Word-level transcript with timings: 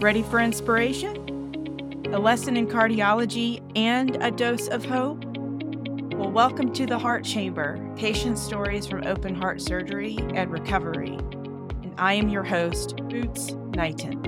Ready 0.00 0.22
for 0.24 0.40
inspiration? 0.40 2.04
A 2.12 2.18
lesson 2.18 2.58
in 2.58 2.66
cardiology 2.66 3.62
and 3.74 4.22
a 4.22 4.30
dose 4.30 4.68
of 4.68 4.84
hope? 4.84 5.24
Well, 6.14 6.30
welcome 6.30 6.70
to 6.74 6.84
the 6.84 6.98
Heart 6.98 7.24
Chamber 7.24 7.80
patient 7.96 8.38
stories 8.38 8.86
from 8.86 9.06
open 9.06 9.34
heart 9.34 9.62
surgery 9.62 10.18
and 10.34 10.52
recovery. 10.52 11.16
And 11.16 11.94
I 11.96 12.12
am 12.12 12.28
your 12.28 12.42
host, 12.42 12.96
Boots 13.08 13.52
Knighton. 13.74 14.22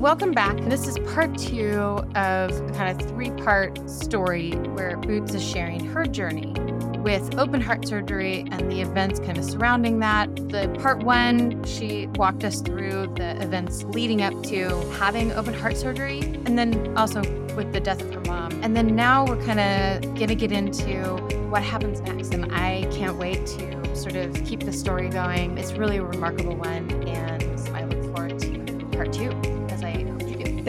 Welcome 0.00 0.32
back. 0.32 0.56
This 0.62 0.88
is 0.88 0.98
part 1.14 1.38
two 1.38 1.78
of 2.16 2.50
kind 2.74 3.00
of 3.00 3.08
three 3.08 3.30
part 3.30 3.88
story 3.88 4.50
where 4.50 4.96
Boots 4.96 5.32
is 5.32 5.48
sharing 5.48 5.86
her 5.86 6.06
journey 6.06 6.54
with 7.02 7.38
open 7.38 7.60
heart 7.60 7.86
surgery 7.86 8.46
and 8.50 8.70
the 8.70 8.80
events 8.80 9.18
kind 9.20 9.38
of 9.38 9.44
surrounding 9.44 9.98
that. 10.00 10.34
The 10.50 10.68
part 10.80 11.02
one, 11.02 11.62
she 11.64 12.06
walked 12.16 12.44
us 12.44 12.60
through 12.60 13.12
the 13.16 13.40
events 13.42 13.84
leading 13.84 14.22
up 14.22 14.42
to 14.44 14.68
having 14.92 15.32
open 15.32 15.54
heart 15.54 15.76
surgery, 15.76 16.20
and 16.20 16.58
then 16.58 16.96
also 16.96 17.20
with 17.56 17.72
the 17.72 17.80
death 17.80 18.00
of 18.00 18.12
her 18.12 18.20
mom. 18.20 18.52
And 18.62 18.76
then 18.76 18.94
now 18.94 19.26
we're 19.26 19.42
kind 19.44 19.60
of 19.60 20.14
gonna 20.14 20.34
get 20.34 20.52
into 20.52 21.16
what 21.48 21.62
happens 21.62 22.00
next. 22.00 22.34
And 22.34 22.52
I 22.52 22.86
can't 22.92 23.16
wait 23.16 23.46
to 23.46 23.96
sort 23.96 24.16
of 24.16 24.32
keep 24.44 24.60
the 24.60 24.72
story 24.72 25.08
going. 25.08 25.58
It's 25.58 25.72
really 25.72 25.96
a 25.96 26.04
remarkable 26.04 26.56
one, 26.56 26.90
and 27.08 27.42
I 27.74 27.84
look 27.84 28.14
forward 28.14 28.38
to 28.40 28.86
part 28.92 29.12
two. 29.12 29.49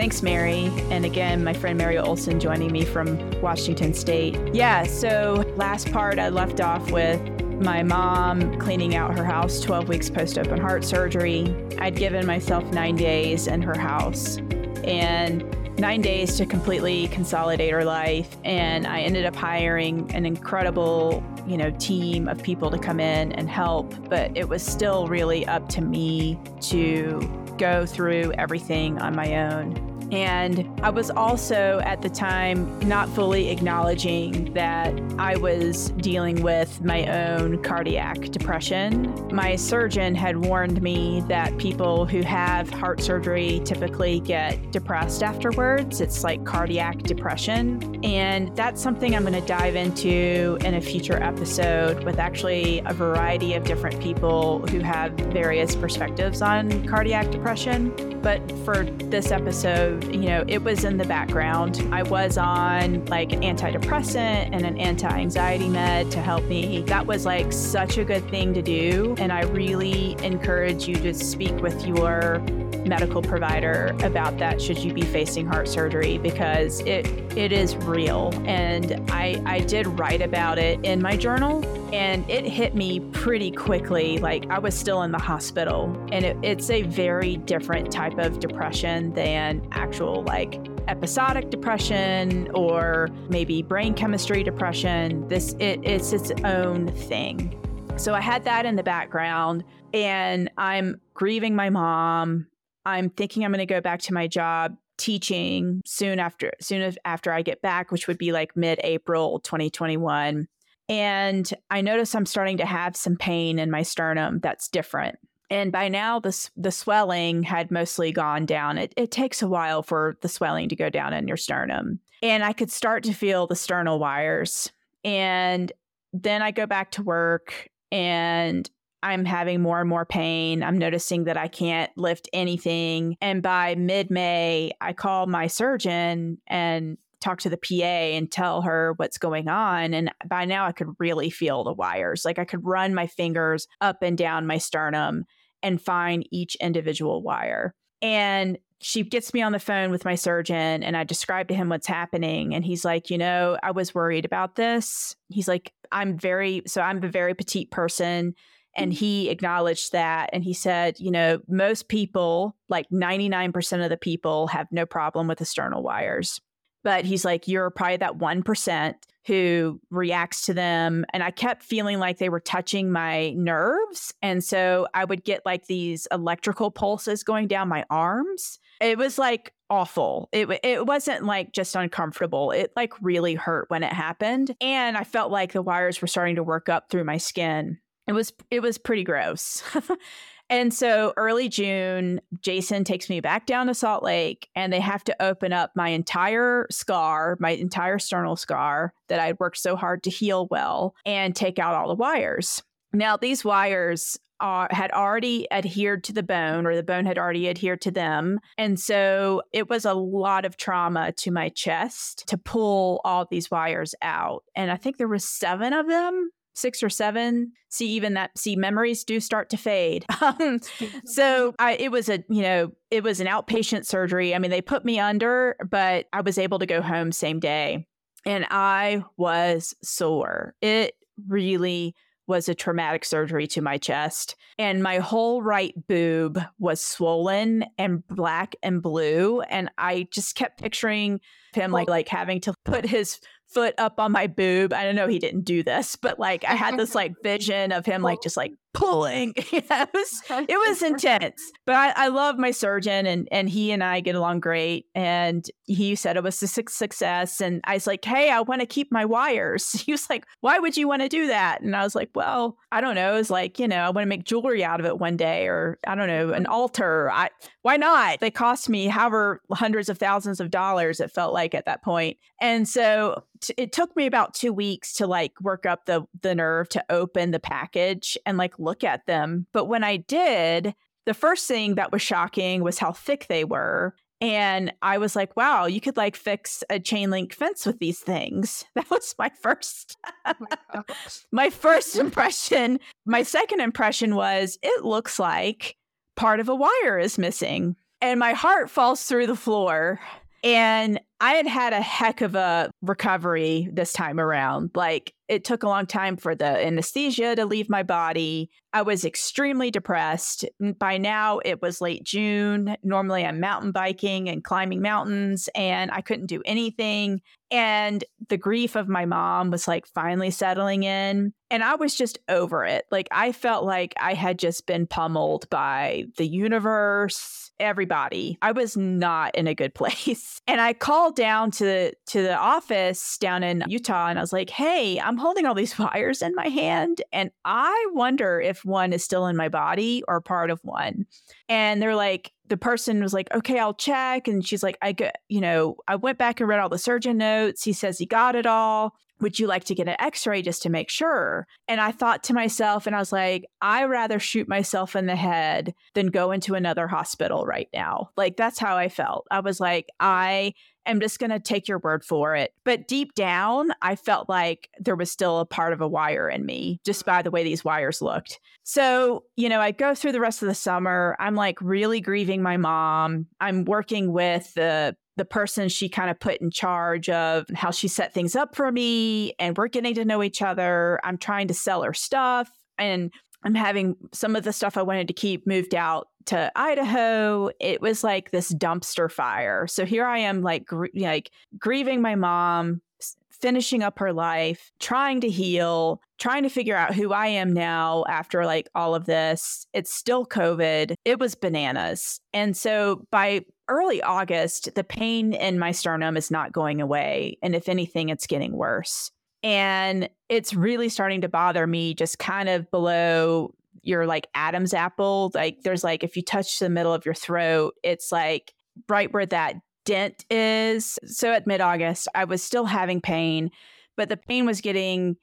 Thanks, 0.02 0.24
Mary. 0.24 0.72
And 0.90 1.06
again, 1.06 1.44
my 1.44 1.54
friend 1.54 1.78
Mary 1.78 2.00
Olson 2.00 2.40
joining 2.40 2.72
me 2.72 2.84
from 2.84 3.40
Washington 3.40 3.94
State. 3.94 4.36
Yeah, 4.52 4.84
so 4.86 5.46
last 5.58 5.92
part 5.92 6.18
I 6.18 6.30
left 6.30 6.60
off 6.60 6.90
with 6.90 7.22
my 7.62 7.84
mom 7.84 8.58
cleaning 8.58 8.96
out 8.96 9.16
her 9.16 9.24
house 9.24 9.60
12 9.60 9.88
weeks 9.88 10.10
post 10.10 10.40
open 10.40 10.60
heart 10.60 10.84
surgery. 10.84 11.56
I'd 11.78 11.96
given 11.96 12.26
myself 12.26 12.64
nine 12.74 12.96
days 12.96 13.46
in 13.46 13.62
her 13.62 13.78
house 13.78 14.38
and 14.84 15.46
nine 15.78 16.02
days 16.02 16.36
to 16.38 16.48
completely 16.48 17.08
consolidate 17.10 17.72
her 17.72 17.86
life. 17.86 18.38
And 18.44 18.88
I 18.88 19.02
ended 19.02 19.28
up 19.28 19.36
hiring 19.36 20.12
an 20.16 20.26
incredible, 20.26 21.24
you 21.46 21.58
know, 21.58 21.70
team 21.78 22.28
of 22.28 22.42
people 22.42 22.72
to 22.72 22.80
come 22.80 23.00
in 23.00 23.34
and 23.34 23.48
help. 23.48 23.94
But 24.10 24.36
it 24.36 24.50
was 24.50 24.64
still 24.64 25.06
really 25.06 25.46
up 25.46 25.70
to 25.70 25.82
me 25.82 26.40
to 26.62 27.20
go 27.60 27.86
through 27.86 28.34
everything 28.40 29.00
on 29.00 29.16
my 29.16 29.36
own. 29.36 29.91
And 30.12 30.70
I 30.84 30.90
was 30.90 31.10
also 31.10 31.82
at 31.86 32.02
the 32.02 32.10
time 32.10 32.80
not 32.88 33.08
fully 33.10 33.50
acknowledging 33.50 34.54
that 34.54 34.94
I 35.18 35.38
was 35.38 35.92
dealing 35.92 36.42
with 36.42 36.82
my 36.82 37.06
own 37.08 37.64
cardiac 37.64 38.20
depression. 38.32 39.30
My 39.34 39.56
surgeon 39.56 40.14
had 40.14 40.38
warned 40.46 40.82
me 40.82 41.24
that 41.28 41.58
people 41.58 42.06
who 42.06 42.22
have 42.22 42.70
heart 42.70 43.02
surgery 43.02 43.62
typically 43.64 44.20
get 44.20 44.72
depressed 44.72 45.24
afterwards. 45.24 46.02
It's 46.02 46.24
like 46.24 46.44
cardiac 46.44 47.04
depression. 47.04 48.04
And 48.04 48.56
that's 48.56 48.82
something 48.82 49.16
I'm 49.16 49.24
going 49.24 49.34
to 49.34 49.48
dive 49.48 49.76
into 49.76 50.58
in 50.62 50.74
a 50.74 50.82
future 50.82 51.22
episode 51.24 52.04
with 52.04 52.20
actually 52.20 52.82
a 52.86 52.94
variety 52.94 53.54
of 53.54 53.64
different 53.64 54.02
people 54.02 54.68
who 54.68 54.80
have 54.80 55.14
various 55.14 55.76
perspectives 55.76 56.42
on 56.42 56.86
cardiac 56.88 57.32
depression. 57.32 58.11
But 58.22 58.40
for 58.64 58.84
this 58.84 59.32
episode, 59.32 60.04
you 60.14 60.22
know, 60.30 60.44
it 60.48 60.62
was 60.64 60.84
in 60.84 60.98
the 60.98 61.06
background. 61.06 61.88
I 61.92 62.04
was 62.04 62.38
on 62.38 63.06
like 63.06 63.34
an 63.34 63.42
antidepressant 63.42 64.50
and 64.52 64.66
an 64.66 64.78
anti 64.78 65.10
anxiety 65.10 65.68
med 65.68 66.12
to 66.12 66.22
help 66.22 66.44
me. 66.46 66.84
That 66.84 67.06
was 67.06 67.26
like 67.26 67.52
such 67.52 67.98
a 67.98 68.04
good 68.04 68.28
thing 68.30 68.54
to 68.54 68.62
do. 68.62 69.16
And 69.18 69.32
I 69.32 69.44
really 69.44 70.16
encourage 70.24 70.88
you 70.88 70.96
to 70.96 71.14
speak 71.14 71.56
with 71.62 71.86
your 71.86 72.40
medical 72.86 73.22
provider 73.22 73.96
about 74.04 74.38
that 74.40 74.62
should 74.62 74.78
you 74.78 74.94
be 74.94 75.04
facing 75.04 75.46
heart 75.46 75.68
surgery 75.68 76.18
because 76.18 76.80
it 76.82 77.06
it 77.38 77.52
is 77.52 77.76
real 77.78 78.34
and 78.46 79.00
I 79.12 79.42
I 79.46 79.60
did 79.60 79.88
write 80.00 80.22
about 80.22 80.58
it 80.58 80.84
in 80.84 81.02
my 81.02 81.16
journal 81.16 81.62
and 81.94 82.30
it 82.30 82.46
hit 82.46 82.76
me 82.76 83.00
pretty 83.00 83.52
quickly 83.52 84.18
like 84.20 84.50
I 84.50 84.60
was 84.60 84.74
still 84.76 85.02
in 85.04 85.12
the 85.12 85.20
hospital 85.20 85.96
and 86.12 86.26
it, 86.26 86.38
it's 86.42 86.70
a 86.70 86.84
very 86.84 87.38
different 87.38 87.92
type 87.92 88.18
of 88.18 88.40
depression 88.40 89.14
than 89.14 89.68
actual 89.72 90.24
like 90.24 90.60
episodic 90.88 91.50
depression 91.50 92.50
or 92.54 93.10
maybe 93.30 93.62
brain 93.62 93.94
chemistry 93.94 94.44
depression. 94.44 95.28
This 95.28 95.54
it, 95.60 95.80
it's 95.84 96.14
its 96.14 96.32
own 96.44 96.88
thing. 96.88 97.58
So 97.98 98.14
I 98.14 98.22
had 98.22 98.46
that 98.46 98.66
in 98.66 98.76
the 98.76 98.84
background 98.84 99.64
and 99.94 100.50
I'm 100.58 101.02
grieving 101.14 101.56
my 101.56 101.70
mom. 101.70 102.48
I'm 102.86 103.10
thinking 103.10 103.44
I'm 103.44 103.52
going 103.52 103.60
to 103.60 103.66
go 103.66 103.82
back 103.82 104.00
to 104.04 104.14
my 104.14 104.28
job 104.28 104.76
teaching 104.98 105.82
soon 105.86 106.20
after 106.20 106.52
soon 106.62 106.96
after 107.06 107.32
I 107.32 107.42
get 107.42 107.62
back, 107.62 107.92
which 107.92 108.08
would 108.08 108.18
be 108.18 108.32
like 108.32 108.56
mid-April 108.56 109.40
2021. 109.40 110.48
And 110.92 111.50
I 111.70 111.80
notice 111.80 112.14
I'm 112.14 112.26
starting 112.26 112.58
to 112.58 112.66
have 112.66 112.98
some 112.98 113.16
pain 113.16 113.60
in 113.60 113.72
my 113.72 113.82
sternum 113.82 114.40
that's 114.40 114.68
different. 114.68 115.18
And 115.50 115.72
by 115.72 115.88
now 115.88 116.20
the, 116.20 116.50
the 116.58 116.72
swelling 116.72 117.44
had 117.44 117.72
mostly 117.72 118.12
gone 118.12 118.46
down. 118.46 118.78
It, 118.78 118.94
it 118.98 119.10
takes 119.10 119.42
a 119.42 119.48
while 119.48 119.84
for 119.84 120.18
the 120.20 120.28
swelling 120.28 120.68
to 120.68 120.76
go 120.76 120.90
down 120.90 121.14
in 121.14 121.30
your 121.30 121.38
sternum. 121.38 122.00
And 122.22 122.44
i 122.44 122.52
could 122.52 122.70
start 122.70 123.04
to 123.06 123.14
feel 123.14 123.48
the 123.48 123.56
sternal 123.56 124.00
wires. 124.00 124.70
And 125.06 125.72
then 126.12 126.42
i 126.42 126.52
go 126.52 126.66
back 126.66 126.92
to 126.92 127.04
work 127.04 127.70
and 127.90 128.70
i'm 129.02 129.24
having 129.24 129.62
more 129.62 129.80
and 129.80 129.90
more 129.90 130.06
pain. 130.06 130.62
I'm 130.62 130.78
noticing 130.78 131.24
that 131.24 131.38
i 131.38 131.48
can't 131.48 131.92
lift 131.96 132.28
anything. 132.34 133.16
And 133.22 133.42
by 133.42 133.76
mid-may 133.76 134.74
i 134.82 134.92
call 134.92 135.26
my 135.26 135.48
surgeon 135.48 136.40
and 136.48 136.98
talk 137.22 137.40
to 137.42 137.50
the 137.50 137.58
PA 137.58 137.86
and 137.86 138.32
tell 138.32 138.64
her 138.64 138.94
what's 138.98 139.18
going 139.18 139.48
on. 139.48 139.94
And 139.94 140.12
by 140.28 140.46
now, 140.46 140.66
I 140.66 140.72
could 140.72 140.90
really 141.00 141.30
feel 141.30 141.64
the 141.64 141.74
wires. 141.74 142.26
Like 142.26 142.40
I 142.40 142.46
could 142.46 142.66
run 142.66 142.94
my 142.94 143.08
fingers 143.08 143.68
up 143.80 144.02
and 144.02 144.18
down 144.18 144.48
my 144.48 144.58
sternum 144.58 145.26
and 145.64 145.82
find 145.82 146.28
each 146.32 146.56
individual 146.56 147.22
wire. 147.22 147.74
And 148.02 148.58
she 148.80 149.04
gets 149.04 149.34
me 149.34 149.44
on 149.44 149.52
the 149.52 149.60
phone 149.60 149.92
with 149.92 150.06
my 150.06 150.16
surgeon 150.16 150.84
and 150.84 150.98
I 150.98 151.04
describe 151.04 151.48
to 151.50 151.54
him 151.54 151.70
what's 151.70 151.86
happening. 151.86 152.56
And 152.56 152.66
he's 152.66 152.84
like, 152.84 153.12
you 153.12 153.18
know, 153.18 153.58
I 153.62 153.72
was 153.72 153.94
worried 153.94 154.26
about 154.26 154.56
this. 154.56 155.16
He's 155.30 155.48
like, 155.48 155.72
I'm 155.92 156.18
very, 156.18 156.64
so 156.66 156.82
I'm 156.82 157.04
a 157.04 157.08
very 157.08 157.36
petite 157.36 157.70
person. 157.70 158.34
And 158.76 158.92
mm. 158.92 158.96
he 158.96 159.30
acknowledged 159.30 159.92
that. 159.92 160.32
And 160.34 160.44
he 160.44 160.54
said, 160.54 161.00
you 161.00 161.12
know, 161.12 161.40
most 161.48 161.90
people, 161.90 162.56
like 162.70 162.88
99% 162.90 163.84
of 163.84 163.90
the 163.92 163.98
people, 163.98 164.48
have 164.48 164.68
no 164.72 164.88
problem 164.88 165.28
with 165.28 165.38
the 165.38 165.46
sternal 165.46 165.84
wires. 165.84 166.42
But 166.84 167.06
he's 167.06 167.26
like, 167.26 167.48
you're 167.48 167.70
probably 167.70 167.98
that 167.98 168.18
1% 168.18 168.96
who 169.28 169.80
reacts 169.92 170.46
to 170.48 170.54
them. 170.54 171.06
And 171.14 171.22
I 171.22 171.32
kept 171.32 171.64
feeling 171.64 172.00
like 172.00 172.18
they 172.18 172.30
were 172.30 172.40
touching 172.40 172.92
my 172.92 173.32
nerves. 173.32 174.14
And 174.22 174.44
so 174.44 174.88
I 174.94 175.06
would 175.06 175.24
get 175.24 175.46
like 175.46 175.68
these 175.68 176.08
electrical 176.12 176.72
pulses 176.72 177.24
going 177.24 177.48
down 177.48 177.68
my 177.68 177.86
arms. 177.90 178.60
It 178.80 178.98
was 178.98 179.20
like 179.20 179.54
awful. 179.70 180.28
It, 180.32 180.50
it 180.64 180.86
wasn't 180.88 181.26
like 181.26 181.52
just 181.52 181.76
uncomfortable. 181.76 182.52
It 182.52 182.72
like 182.76 182.94
really 183.02 183.36
hurt 183.36 183.70
when 183.70 183.84
it 183.84 183.94
happened. 183.94 184.56
And 184.60 184.98
I 184.98 185.04
felt 185.04 185.32
like 185.32 185.54
the 185.54 185.62
wires 185.62 186.02
were 186.02 186.08
starting 186.08 186.36
to 186.38 186.44
work 186.44 186.68
up 186.68 186.90
through 186.90 187.04
my 187.04 187.18
skin. 187.18 187.78
It 188.08 188.14
was 188.14 188.34
it 188.50 188.62
was 188.62 188.78
pretty 188.78 189.04
gross. 189.04 189.62
And 190.52 190.74
so 190.74 191.14
early 191.16 191.48
June, 191.48 192.20
Jason 192.42 192.84
takes 192.84 193.10
me 193.10 193.22
back 193.22 193.46
down 193.46 193.68
to 193.68 193.74
Salt 193.74 194.04
Lake 194.04 194.50
and 194.54 194.72
they 194.72 194.82
have 194.82 195.02
to 195.06 195.24
open 195.24 195.54
up 195.54 195.72
my 195.78 195.88
entire 195.88 196.68
scar, 196.70 197.38
my 197.40 197.52
entire 197.52 197.98
sternal 197.98 198.36
scar 198.36 198.94
that 199.08 199.22
I'd 199.22 199.40
worked 199.40 199.60
so 199.60 199.78
hard 199.78 200.04
to 200.04 200.10
heal 200.10 200.48
well 200.52 200.94
and 201.06 201.34
take 201.34 201.58
out 201.58 201.74
all 201.74 201.88
the 201.88 201.96
wires. 201.96 202.62
Now, 202.92 203.16
these 203.16 203.46
wires 203.46 204.20
are, 204.42 204.68
had 204.72 204.92
already 204.92 205.50
adhered 205.54 206.04
to 206.06 206.14
the 206.14 206.22
bone 206.22 206.66
or 206.66 206.76
the 206.76 206.84
bone 206.84 207.06
had 207.06 207.18
already 207.18 207.48
adhered 207.48 207.80
to 207.82 207.92
them. 207.92 208.38
And 208.58 208.78
so 208.78 209.44
it 209.54 209.70
was 209.70 209.86
a 209.86 209.94
lot 209.94 210.44
of 210.44 210.58
trauma 210.58 211.14
to 211.14 211.32
my 211.32 211.48
chest 211.48 212.26
to 212.28 212.38
pull 212.38 213.00
all 213.06 213.26
these 213.32 213.50
wires 213.50 213.96
out. 214.02 214.44
And 214.54 214.70
I 214.70 214.76
think 214.76 214.98
there 214.98 215.08
was 215.08 215.24
seven 215.24 215.72
of 215.72 215.88
them 215.88 216.32
six 216.62 216.84
or 216.84 216.90
seven 216.90 217.52
see 217.70 217.90
even 217.90 218.14
that 218.14 218.38
see 218.38 218.56
memories 218.56 219.04
do 219.04 219.20
start 219.20 219.50
to 219.50 219.58
fade. 219.58 220.06
Um, 220.22 220.60
so 221.06 221.56
I, 221.58 221.74
it 221.74 221.92
was 221.92 222.08
a 222.08 222.24
you 222.30 222.44
know 222.44 222.72
it 222.92 223.04
was 223.04 223.20
an 223.20 223.28
outpatient 223.28 223.86
surgery. 223.86 224.36
I 224.36 224.40
mean 224.40 224.52
they 224.52 224.62
put 224.62 224.86
me 224.86 225.00
under 225.00 225.56
but 225.70 226.06
i 226.14 226.22
was 226.22 226.38
able 226.38 226.60
to 226.60 226.66
go 226.68 226.82
home 226.82 227.12
same 227.12 227.40
day. 227.40 227.88
And 228.26 228.46
i 228.52 229.04
was 229.18 229.74
sore. 229.84 230.54
It 230.62 230.94
really 231.28 231.96
was 232.28 232.48
a 232.48 232.56
traumatic 232.56 233.04
surgery 233.04 233.48
to 233.48 233.62
my 233.62 233.78
chest. 233.78 234.36
And 234.60 234.84
my 234.84 235.00
whole 235.00 235.42
right 235.42 235.74
boob 235.88 236.40
was 236.60 236.80
swollen 236.80 237.66
and 237.78 238.08
black 238.08 238.56
and 238.62 238.82
blue. 238.82 239.42
And 239.42 239.72
i 239.78 240.08
just 240.12 240.36
kept 240.36 240.62
picturing 240.62 241.20
him 241.54 241.72
like 241.72 241.90
like 241.90 242.08
having 242.08 242.42
to 242.42 242.54
put 242.64 242.86
his 242.86 243.20
foot 243.54 243.74
up 243.78 244.00
on 244.00 244.12
my 244.12 244.28
boob. 244.28 244.74
I 244.74 244.84
don't 244.84 244.96
know 244.96 245.08
he 245.08 245.20
didn't 245.20 245.46
do 245.46 245.64
this, 245.64 245.96
but 245.96 246.20
like 246.20 246.44
I 246.46 246.56
had 246.56 246.78
this 246.78 246.96
like 246.96 247.14
vision 247.24 247.72
of 247.72 247.86
him 247.86 248.02
like 248.02 248.22
just 248.22 248.38
like 248.38 248.54
pulling. 248.74 249.34
it 249.38 249.90
was 249.94 250.22
it 250.30 250.70
was 250.70 250.82
intense. 250.82 251.42
But 251.66 251.76
I, 251.76 252.06
I 252.06 252.08
love 252.08 252.38
my 252.38 252.52
surgeon 252.52 253.06
and 253.06 253.28
and 253.32 253.50
he 253.50 253.72
and 253.72 253.84
I 253.84 254.00
get 254.00 254.16
along 254.16 254.40
great. 254.40 254.86
And 254.96 255.46
he 255.66 255.96
said 255.96 256.18
it 256.18 256.24
was 256.24 256.42
a 256.42 256.48
success. 256.48 257.42
And 257.42 257.62
I 257.64 257.76
was 257.76 257.88
like, 257.88 258.04
hey, 258.04 258.30
I 258.30 258.42
want 258.42 258.62
to 258.62 258.68
keep 258.68 258.92
my 258.92 259.06
wires. 259.06 259.72
He 259.82 259.92
was 259.92 260.10
like, 260.12 260.26
why 260.42 260.60
would 260.60 260.78
you 260.78 260.88
want 260.88 261.02
to 261.02 261.10
do 261.10 261.28
that? 261.28 261.62
And 261.62 261.76
I 261.76 261.84
was 261.84 261.96
like, 261.96 262.12
well, 262.14 262.58
I 262.72 262.82
don't 262.82 262.94
know. 262.94 263.16
It's 263.16 263.32
like, 263.32 263.58
you 263.60 263.68
know, 263.68 263.80
I 263.80 263.90
want 263.90 264.04
to 264.04 264.10
make 264.10 264.24
jewelry 264.24 264.64
out 264.64 264.80
of 264.80 264.86
it 264.86 265.00
one 265.00 265.18
day, 265.18 265.48
or 265.48 265.80
I 265.88 265.96
don't 265.96 266.08
know, 266.08 266.32
an 266.32 266.46
altar. 266.46 267.10
I 267.12 267.30
why 267.64 267.78
not? 267.78 268.20
They 268.20 268.32
cost 268.32 268.70
me 268.70 268.88
however 268.88 269.42
hundreds 269.52 269.90
of 269.90 269.98
thousands 269.98 270.40
of 270.40 270.52
dollars. 270.52 271.00
It 271.00 271.12
felt 271.12 271.34
like 271.34 271.56
at 271.56 271.66
that 271.66 271.84
point. 271.84 272.18
And 272.40 272.68
so 272.70 273.24
t- 273.42 273.54
it 273.58 273.72
took 273.72 273.96
me 273.96 274.06
about 274.06 274.34
two 274.34 274.54
weeks 274.54 274.94
to 274.94 275.08
like 275.08 275.34
work 275.42 275.66
up 275.66 275.86
the 275.86 276.06
the 276.22 276.34
nerve 276.34 276.70
to 276.70 276.84
open 276.90 277.32
the 277.32 277.40
package 277.40 278.18
and 278.26 278.38
like 278.38 278.58
look 278.62 278.84
at 278.84 279.06
them. 279.06 279.48
But 279.54 279.66
when 279.66 279.84
I 279.84 279.98
did, 279.98 280.74
the 281.06 281.14
first 281.14 281.48
thing 281.48 281.76
that 281.76 281.92
was 281.92 282.02
shocking 282.02 282.64
was 282.64 282.78
how 282.78 282.92
thick 282.92 283.28
they 283.28 283.44
were. 283.44 283.96
And 284.22 284.72
I 284.84 285.00
was 285.00 285.16
like, 285.16 285.36
wow, 285.36 285.66
you 285.66 285.82
could 285.82 285.98
like 285.98 286.16
fix 286.16 286.64
a 286.70 286.80
chain 286.80 287.10
link 287.10 287.34
fence 287.34 287.66
with 287.66 287.80
these 287.80 288.00
things. 288.00 288.64
That 288.76 288.90
was 288.90 289.16
my 289.18 289.32
first 289.42 289.98
oh 290.26 290.84
my 291.32 291.50
first 291.50 291.96
impression. 291.96 292.80
My 293.06 293.24
second 293.24 293.62
impression 293.62 294.16
was 294.16 294.58
it 294.62 294.86
looks 294.86 295.20
like 295.20 295.76
part 296.16 296.40
of 296.40 296.50
a 296.50 296.56
wire 296.56 297.00
is 297.00 297.18
missing. 297.18 297.76
And 298.00 298.20
my 298.20 298.34
heart 298.34 298.70
falls 298.70 299.04
through 299.04 299.28
the 299.28 299.36
floor. 299.36 300.00
And 300.44 301.00
I 301.20 301.34
had 301.34 301.48
had 301.48 301.74
a 301.74 301.82
heck 301.82 302.22
of 302.22 302.36
a 302.36 302.72
recovery 302.82 303.70
this 303.72 303.94
time 303.94 304.20
around. 304.20 304.72
Like 304.76 305.14
it 305.32 305.46
took 305.46 305.64
a 305.64 305.70
long 305.70 305.86
time 305.86 306.18
for 306.18 306.36
the 306.36 306.44
anesthesia 306.44 307.38
to 307.38 307.46
leave 307.46 307.70
my 307.70 307.84
body. 307.84 308.50
I 308.74 308.82
was 308.82 309.06
extremely 309.06 309.72
depressed. 309.72 310.44
By 310.78 310.98
now, 310.98 311.40
it 311.46 311.62
was 311.62 311.80
late 311.80 312.04
June. 312.04 312.76
Normally, 312.84 313.26
I'm 313.26 313.40
mountain 313.40 313.72
biking 313.72 314.28
and 314.28 314.44
climbing 314.44 314.82
mountains, 314.82 315.48
and 315.56 315.90
I 315.90 316.02
couldn't 316.02 316.26
do 316.26 316.42
anything. 316.46 317.22
And 317.50 318.04
the 318.28 318.38
grief 318.38 318.76
of 318.76 318.90
my 318.90 319.06
mom 319.06 319.52
was 319.52 319.70
like 319.70 319.86
finally 319.88 320.32
settling 320.32 320.84
in. 320.84 321.34
And 321.50 321.64
I 321.64 321.76
was 321.76 321.96
just 321.96 322.18
over 322.30 322.66
it. 322.66 322.86
Like, 322.92 323.10
I 323.12 323.34
felt 323.34 323.66
like 323.66 323.94
I 323.98 324.14
had 324.14 324.40
just 324.40 324.66
been 324.66 324.88
pummeled 324.88 325.50
by 325.50 326.06
the 326.18 326.26
universe, 326.26 327.52
everybody. 327.60 328.38
I 328.42 328.54
was 328.54 328.78
not 328.78 329.36
in 329.36 329.48
a 329.48 329.56
good 329.56 329.76
place. 329.76 330.40
And 330.48 330.62
I 330.62 330.72
called 330.72 331.18
down 331.18 331.52
to, 331.52 331.94
to 331.94 332.22
the 332.22 332.36
office 332.36 333.18
down 333.18 333.44
in 333.44 333.64
Utah 333.68 334.08
and 334.08 334.18
I 334.18 334.22
was 334.22 334.34
like, 334.34 334.50
hey, 334.50 335.00
I'm 335.00 335.18
holding 335.22 335.46
all 335.46 335.56
these 335.56 335.78
wires 335.80 336.22
in 336.22 336.36
my 336.36 336.48
hand. 336.48 337.02
And 337.14 337.32
I 337.46 337.88
wonder 337.94 338.42
if 338.42 338.66
one 338.66 338.94
is 338.94 339.04
still 339.04 339.28
in 339.28 339.38
my 339.38 339.50
body 339.50 340.04
or 340.08 340.22
part 340.22 340.50
of 340.50 340.60
one. 340.64 341.06
And 341.48 341.82
they're 341.82 341.96
like, 341.96 342.32
the 342.48 342.58
person 342.58 343.02
was 343.02 343.14
like, 343.14 343.34
okay, 343.34 343.60
I'll 343.60 343.74
check. 343.74 344.28
And 344.28 344.46
she's 344.46 344.64
like, 344.64 344.78
I 344.82 344.92
get, 344.92 345.16
you 345.30 345.40
know, 345.40 345.78
I 345.88 345.96
went 345.96 346.18
back 346.18 346.40
and 346.40 346.50
read 346.50 346.60
all 346.60 346.68
the 346.68 346.78
surgeon 346.78 347.18
notes. 347.18 347.64
He 347.64 347.72
says 347.72 347.98
he 347.98 348.06
got 348.06 348.36
it 348.36 348.46
all. 348.46 348.94
Would 349.22 349.38
you 349.38 349.46
like 349.46 349.64
to 349.66 349.76
get 349.76 349.88
an 349.88 349.96
x 350.00 350.26
ray 350.26 350.42
just 350.42 350.64
to 350.64 350.70
make 350.70 350.90
sure? 350.90 351.48
And 351.68 351.80
I 351.80 351.92
thought 351.92 352.24
to 352.24 352.34
myself, 352.34 352.88
and 352.88 352.96
I 352.96 353.00
was 353.00 353.12
like, 353.12 353.46
I 353.62 353.86
rather 353.86 354.20
shoot 354.20 354.50
myself 354.50 354.96
in 354.96 355.06
the 355.06 355.16
head 355.16 355.74
than 355.94 356.08
go 356.08 356.32
into 356.32 356.56
another 356.56 356.88
hospital 356.88 357.46
right 357.46 357.70
now. 357.72 358.10
Like, 358.18 358.36
that's 358.36 358.60
how 358.60 358.76
I 358.76 358.90
felt. 358.90 359.28
I 359.30 359.40
was 359.42 359.60
like, 359.60 359.88
I 360.00 360.54
am 360.86 361.00
just 361.00 361.20
going 361.20 361.30
to 361.32 361.40
take 361.40 361.68
your 361.68 361.80
word 361.80 362.04
for 362.04 362.36
it. 362.36 362.54
But 362.64 362.88
deep 362.88 363.14
down, 363.16 363.72
I 363.82 363.96
felt 363.96 364.30
like 364.30 364.70
there 364.80 364.96
was 364.96 365.12
still 365.12 365.40
a 365.40 365.46
part 365.46 365.74
of 365.74 365.82
a 365.82 365.88
wire 365.88 366.30
in 366.30 366.46
me 366.46 366.80
just 366.86 367.02
mm-hmm. 367.02 367.12
by 367.12 367.22
the 367.22 367.32
way 367.32 367.44
these 367.44 367.64
wires 367.64 368.02
looked. 368.02 368.40
So, 368.64 369.24
you 369.36 369.50
know, 369.50 369.60
I 369.60 369.72
go 369.72 369.96
through 369.96 370.14
the 370.14 370.20
rest 370.20 370.42
of 370.42 370.48
the 370.48 370.56
summer. 370.56 371.16
I'm 371.20 371.36
like 371.36 371.60
really 371.62 372.02
grieving 372.02 372.42
my 372.42 372.58
mom. 372.58 373.28
I'm 373.40 373.66
working 373.66 374.12
with 374.14 374.54
the 374.54 374.96
the 375.18 375.26
person 375.26 375.68
she 375.68 375.90
kind 375.90 376.10
of 376.10 376.20
put 376.20 376.40
in 376.42 376.50
charge 376.50 377.10
of 377.10 377.46
how 377.54 377.70
she 377.70 377.88
set 377.88 378.14
things 378.14 378.36
up 378.36 378.56
for 378.56 378.72
me 378.72 379.34
and 379.40 379.58
we're 379.58 379.68
getting 379.68 379.94
to 379.94 380.06
know 380.06 380.24
each 380.24 380.42
other. 380.42 381.00
I'm 381.04 381.18
trying 381.18 381.50
to 381.50 381.54
sell 381.54 381.84
her 381.84 381.94
stuff 381.94 382.50
and 382.78 383.12
I'm 383.44 383.56
having 383.56 383.96
some 384.12 384.36
of 384.36 384.44
the 384.44 384.54
stuff 384.54 384.78
I 384.78 384.82
wanted 384.82 385.08
to 385.08 385.14
keep 385.14 385.48
moved 385.48 385.76
out 385.76 386.10
to 386.26 386.52
Idaho. 386.56 387.50
It 387.60 387.82
was 387.82 388.04
like 388.04 388.32
this 388.32 388.54
dumpster 388.54 389.12
fire. 389.12 389.68
So 389.68 389.86
here 389.86 390.06
I 390.06 390.20
am, 390.20 390.42
like, 390.42 390.66
gr- 390.66 390.86
like 390.94 391.32
grieving 391.58 392.02
my 392.02 392.16
mom, 392.16 392.82
finishing 393.30 393.82
up 393.82 393.98
her 393.98 394.14
life, 394.14 394.72
trying 394.80 395.22
to 395.22 395.30
heal, 395.30 396.00
trying 396.20 396.44
to 396.44 396.50
figure 396.50 396.76
out 396.76 396.94
who 396.94 397.12
I 397.12 397.28
am 397.28 397.52
now 397.52 398.06
after 398.08 398.46
like 398.46 398.70
all 398.76 398.94
of 398.94 399.06
this. 399.06 399.66
It's 399.74 399.92
still 399.94 400.26
COVID. 400.26 400.94
It 401.04 401.20
was 401.20 401.34
bananas. 401.34 402.20
And 402.34 402.56
so 402.56 403.08
by 403.12 403.44
early 403.68 404.04
August, 404.04 404.76
the 404.76 404.84
pain 404.84 405.34
in 405.34 405.58
my 405.58 405.72
sternum 405.72 406.16
is 406.16 406.30
not 406.30 406.52
going 406.52 406.80
away. 406.80 407.38
And 407.42 407.56
if 407.56 407.68
anything, 407.68 408.10
it's 408.10 408.28
getting 408.28 408.52
worse. 408.52 409.10
And 409.44 410.10
it's 410.30 410.54
really 410.54 410.90
starting 410.90 411.22
to 411.22 411.30
bother 411.30 411.66
me 411.66 411.94
just 411.94 412.20
kind 412.20 412.48
of 412.48 412.70
below 412.70 413.54
your 413.82 414.06
like 414.06 414.28
Adam's 414.36 414.74
apple. 414.74 415.32
Like 415.34 415.64
there's 415.64 415.84
like 415.84 416.04
if 416.04 416.16
you 416.16 416.22
touch 416.22 416.60
the 416.60 416.70
middle 416.70 416.94
of 416.94 417.06
your 417.06 417.16
throat, 417.16 417.76
it's 417.84 418.12
like 418.12 418.54
right 418.88 419.12
where 419.12 419.26
that 419.26 419.56
dent 419.86 420.26
is. 420.30 421.00
So 421.06 421.32
at 421.32 421.48
mid 421.48 421.62
August, 421.62 422.08
I 422.14 422.26
was 422.26 422.44
still 422.44 422.66
having 422.66 423.02
pain, 423.02 423.50
but 423.98 424.10
the 424.10 424.18
pain 424.18 424.46
was 424.46 424.62
getting 424.62 425.18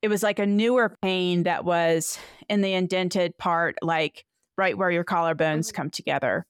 it 0.00 0.08
was 0.08 0.22
like 0.22 0.38
a 0.38 0.46
newer 0.46 0.96
pain 1.02 1.42
that 1.42 1.64
was 1.64 2.18
in 2.48 2.60
the 2.60 2.72
indented 2.72 3.36
part, 3.36 3.76
like 3.82 4.24
right 4.56 4.78
where 4.78 4.90
your 4.90 5.04
collarbones 5.04 5.66
mm-hmm. 5.66 5.76
come 5.76 5.90
together. 5.90 6.46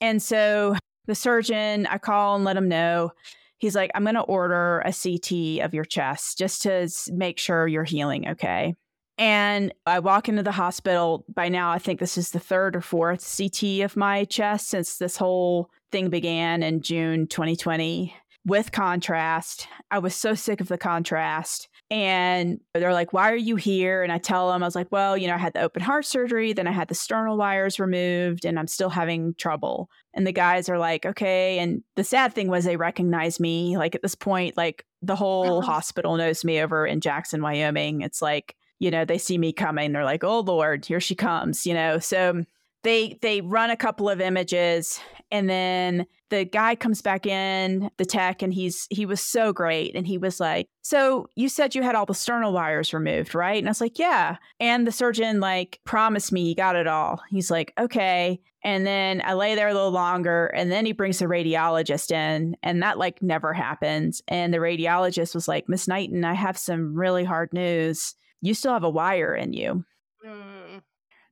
And 0.00 0.22
so 0.22 0.76
the 1.06 1.14
surgeon, 1.14 1.86
I 1.86 1.98
call 1.98 2.36
and 2.36 2.44
let 2.44 2.56
him 2.56 2.68
know. 2.68 3.12
He's 3.58 3.74
like, 3.74 3.90
I'm 3.94 4.02
going 4.02 4.14
to 4.14 4.20
order 4.22 4.80
a 4.80 4.92
CT 4.92 5.64
of 5.64 5.74
your 5.74 5.84
chest 5.84 6.38
just 6.38 6.62
to 6.62 6.88
make 7.08 7.38
sure 7.38 7.66
you're 7.66 7.84
healing 7.84 8.28
okay. 8.28 8.74
And 9.16 9.72
I 9.86 10.00
walk 10.00 10.28
into 10.28 10.42
the 10.42 10.52
hospital. 10.52 11.24
By 11.32 11.48
now, 11.48 11.70
I 11.70 11.78
think 11.78 12.00
this 12.00 12.18
is 12.18 12.30
the 12.30 12.40
third 12.40 12.74
or 12.74 12.80
fourth 12.80 13.36
CT 13.36 13.80
of 13.80 13.96
my 13.96 14.24
chest 14.24 14.68
since 14.68 14.96
this 14.96 15.16
whole 15.16 15.70
thing 15.92 16.10
began 16.10 16.62
in 16.62 16.82
June 16.82 17.28
2020 17.28 18.14
with 18.44 18.72
contrast. 18.72 19.68
I 19.90 20.00
was 20.00 20.14
so 20.14 20.34
sick 20.34 20.60
of 20.60 20.68
the 20.68 20.78
contrast. 20.78 21.68
And 21.90 22.60
they're 22.72 22.92
like, 22.92 23.12
Why 23.12 23.30
are 23.30 23.36
you 23.36 23.56
here? 23.56 24.02
And 24.02 24.10
I 24.10 24.18
tell 24.18 24.50
them, 24.50 24.62
I 24.62 24.66
was 24.66 24.74
like, 24.74 24.90
Well, 24.90 25.16
you 25.16 25.26
know, 25.26 25.34
I 25.34 25.38
had 25.38 25.52
the 25.52 25.60
open 25.60 25.82
heart 25.82 26.06
surgery, 26.06 26.52
then 26.52 26.66
I 26.66 26.72
had 26.72 26.88
the 26.88 26.94
sternal 26.94 27.36
wires 27.36 27.78
removed, 27.78 28.44
and 28.44 28.58
I'm 28.58 28.66
still 28.66 28.90
having 28.90 29.34
trouble. 29.34 29.90
And 30.14 30.26
the 30.26 30.32
guys 30.32 30.68
are 30.68 30.78
like, 30.78 31.04
Okay. 31.04 31.58
And 31.58 31.82
the 31.96 32.04
sad 32.04 32.32
thing 32.32 32.48
was, 32.48 32.64
they 32.64 32.76
recognized 32.76 33.38
me. 33.38 33.76
Like 33.76 33.94
at 33.94 34.02
this 34.02 34.14
point, 34.14 34.56
like 34.56 34.84
the 35.02 35.16
whole 35.16 35.58
uh-huh. 35.58 35.72
hospital 35.72 36.16
knows 36.16 36.44
me 36.44 36.60
over 36.60 36.86
in 36.86 37.00
Jackson, 37.00 37.42
Wyoming. 37.42 38.00
It's 38.00 38.22
like, 38.22 38.56
you 38.78 38.90
know, 38.90 39.04
they 39.04 39.18
see 39.18 39.38
me 39.38 39.52
coming, 39.52 39.92
they're 39.92 40.04
like, 40.04 40.24
"Oh 40.24 40.40
Lord, 40.40 40.84
here 40.84 41.00
she 41.00 41.14
comes," 41.14 41.64
you 41.66 41.74
know. 41.74 41.98
So 41.98 42.44
they 42.82 43.18
they 43.22 43.40
run 43.40 43.70
a 43.70 43.76
couple 43.76 44.08
of 44.08 44.20
images 44.20 45.00
and 45.30 45.48
then 45.48 46.06
the 46.34 46.44
guy 46.44 46.74
comes 46.74 47.00
back 47.00 47.26
in 47.26 47.90
the 47.96 48.04
tech 48.04 48.42
and 48.42 48.52
he's 48.52 48.88
he 48.90 49.06
was 49.06 49.20
so 49.20 49.52
great. 49.52 49.94
And 49.94 50.06
he 50.06 50.18
was 50.18 50.40
like 50.40 50.68
so 50.82 51.28
you 51.36 51.48
said 51.48 51.74
you 51.74 51.82
had 51.82 51.94
all 51.94 52.06
the 52.06 52.14
sternal 52.14 52.52
wires 52.52 52.92
removed 52.92 53.34
right? 53.34 53.58
And 53.58 53.68
i 53.68 53.70
was 53.70 53.80
like 53.80 53.98
yeah. 53.98 54.36
And 54.58 54.86
the 54.86 54.92
surgeon 54.92 55.40
like 55.40 55.80
promised 55.84 56.32
me 56.32 56.44
he 56.44 56.54
got 56.54 56.76
it 56.76 56.86
all. 56.86 57.22
He's 57.30 57.50
like 57.50 57.72
okay. 57.78 58.40
And 58.64 58.86
then 58.86 59.22
i 59.24 59.34
lay 59.34 59.54
there 59.54 59.68
a 59.68 59.74
little 59.74 59.90
longer 59.90 60.46
and 60.46 60.72
then 60.72 60.84
he 60.86 60.92
brings 60.92 61.18
the 61.18 61.26
radiologist 61.26 62.10
in 62.10 62.56
and 62.62 62.82
that 62.82 62.98
like 62.98 63.22
never 63.22 63.52
happens. 63.52 64.22
And 64.26 64.52
the 64.52 64.58
radiologist 64.58 65.34
was 65.34 65.46
like 65.46 65.68
miss 65.68 65.86
knighton 65.86 66.24
i 66.24 66.34
have 66.34 66.58
some 66.58 66.94
really 66.94 67.24
hard 67.24 67.52
news. 67.52 68.14
You 68.40 68.54
still 68.54 68.72
have 68.72 68.84
a 68.84 68.90
wire 68.90 69.34
in 69.34 69.52
you. 69.52 69.84
Mm. 70.26 70.82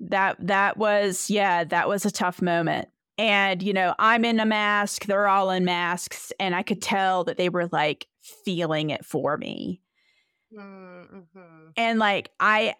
That 0.00 0.36
that 0.46 0.76
was 0.76 1.28
yeah, 1.28 1.64
that 1.64 1.88
was 1.88 2.04
a 2.04 2.10
tough 2.10 2.40
moment. 2.40 2.88
And 3.22 3.62
you 3.62 3.72
know, 3.72 3.94
I'm 4.00 4.24
in 4.24 4.40
a 4.40 4.44
mask, 4.44 5.04
they're 5.04 5.28
all 5.28 5.50
in 5.52 5.64
masks, 5.64 6.32
and 6.40 6.56
I 6.56 6.64
could 6.64 6.82
tell 6.82 7.22
that 7.24 7.36
they 7.36 7.48
were 7.48 7.68
like 7.70 8.08
feeling 8.20 8.90
it 8.90 9.04
for 9.04 9.36
me. 9.36 9.80
Mm-hmm. 10.52 11.68
And 11.76 12.00
like 12.00 12.32
I 12.40 12.74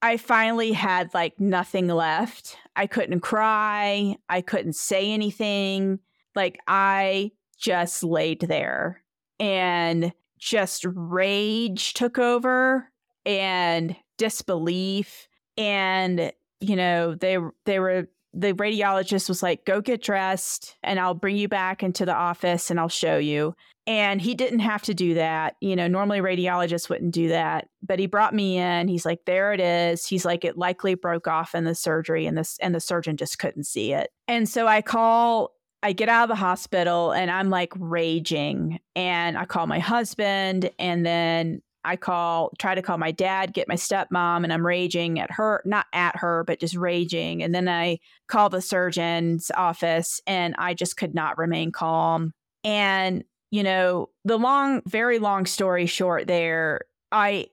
I 0.00 0.16
finally 0.16 0.72
had 0.72 1.12
like 1.12 1.38
nothing 1.38 1.88
left. 1.88 2.56
I 2.76 2.86
couldn't 2.86 3.20
cry, 3.20 4.16
I 4.26 4.40
couldn't 4.40 4.72
say 4.72 5.12
anything. 5.12 5.98
Like 6.34 6.58
I 6.66 7.32
just 7.58 8.02
laid 8.02 8.40
there 8.40 9.02
and 9.38 10.14
just 10.38 10.86
rage 10.88 11.92
took 11.92 12.18
over 12.18 12.88
and 13.26 13.94
disbelief 14.16 15.28
and 15.58 16.32
you 16.60 16.74
know 16.74 17.14
they 17.14 17.36
they 17.66 17.78
were 17.78 18.08
the 18.34 18.52
radiologist 18.54 19.28
was 19.28 19.42
like, 19.42 19.64
go 19.64 19.80
get 19.80 20.02
dressed 20.02 20.76
and 20.82 20.98
I'll 20.98 21.14
bring 21.14 21.36
you 21.36 21.48
back 21.48 21.82
into 21.82 22.04
the 22.04 22.14
office 22.14 22.70
and 22.70 22.80
I'll 22.80 22.88
show 22.88 23.18
you. 23.18 23.54
And 23.86 24.20
he 24.20 24.34
didn't 24.34 24.60
have 24.60 24.82
to 24.82 24.94
do 24.94 25.14
that. 25.14 25.56
You 25.60 25.74
know, 25.76 25.88
normally 25.88 26.20
radiologists 26.20 26.88
wouldn't 26.88 27.12
do 27.12 27.28
that, 27.28 27.68
but 27.82 27.98
he 27.98 28.06
brought 28.06 28.34
me 28.34 28.56
in. 28.56 28.88
He's 28.88 29.04
like, 29.04 29.24
there 29.26 29.52
it 29.52 29.60
is. 29.60 30.06
He's 30.06 30.24
like, 30.24 30.44
it 30.44 30.56
likely 30.56 30.94
broke 30.94 31.26
off 31.26 31.54
in 31.54 31.64
the 31.64 31.74
surgery 31.74 32.26
and 32.26 32.38
this 32.38 32.58
and 32.62 32.74
the 32.74 32.80
surgeon 32.80 33.16
just 33.16 33.38
couldn't 33.38 33.64
see 33.64 33.92
it. 33.92 34.10
And 34.28 34.48
so 34.48 34.66
I 34.66 34.82
call 34.82 35.52
I 35.82 35.92
get 35.92 36.08
out 36.08 36.22
of 36.22 36.28
the 36.28 36.36
hospital 36.36 37.10
and 37.10 37.30
I'm 37.30 37.50
like 37.50 37.72
raging. 37.76 38.78
And 38.94 39.36
I 39.36 39.44
call 39.44 39.66
my 39.66 39.80
husband 39.80 40.70
and 40.78 41.04
then 41.04 41.60
I 41.84 41.96
call, 41.96 42.52
try 42.58 42.74
to 42.74 42.82
call 42.82 42.98
my 42.98 43.10
dad, 43.10 43.52
get 43.52 43.68
my 43.68 43.74
stepmom, 43.74 44.44
and 44.44 44.52
I'm 44.52 44.66
raging 44.66 45.18
at 45.18 45.30
her, 45.32 45.62
not 45.64 45.86
at 45.92 46.16
her, 46.16 46.44
but 46.44 46.60
just 46.60 46.76
raging. 46.76 47.42
And 47.42 47.54
then 47.54 47.68
I 47.68 47.98
call 48.28 48.48
the 48.48 48.62
surgeon's 48.62 49.50
office 49.56 50.20
and 50.26 50.54
I 50.58 50.74
just 50.74 50.96
could 50.96 51.14
not 51.14 51.38
remain 51.38 51.72
calm. 51.72 52.32
And, 52.64 53.24
you 53.50 53.62
know, 53.62 54.10
the 54.24 54.38
long, 54.38 54.82
very 54.86 55.18
long 55.18 55.46
story 55.46 55.86
short 55.86 56.26
there, 56.26 56.82
I, 57.10 57.48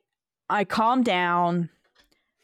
I 0.49 0.63
calm 0.63 1.03
down. 1.03 1.69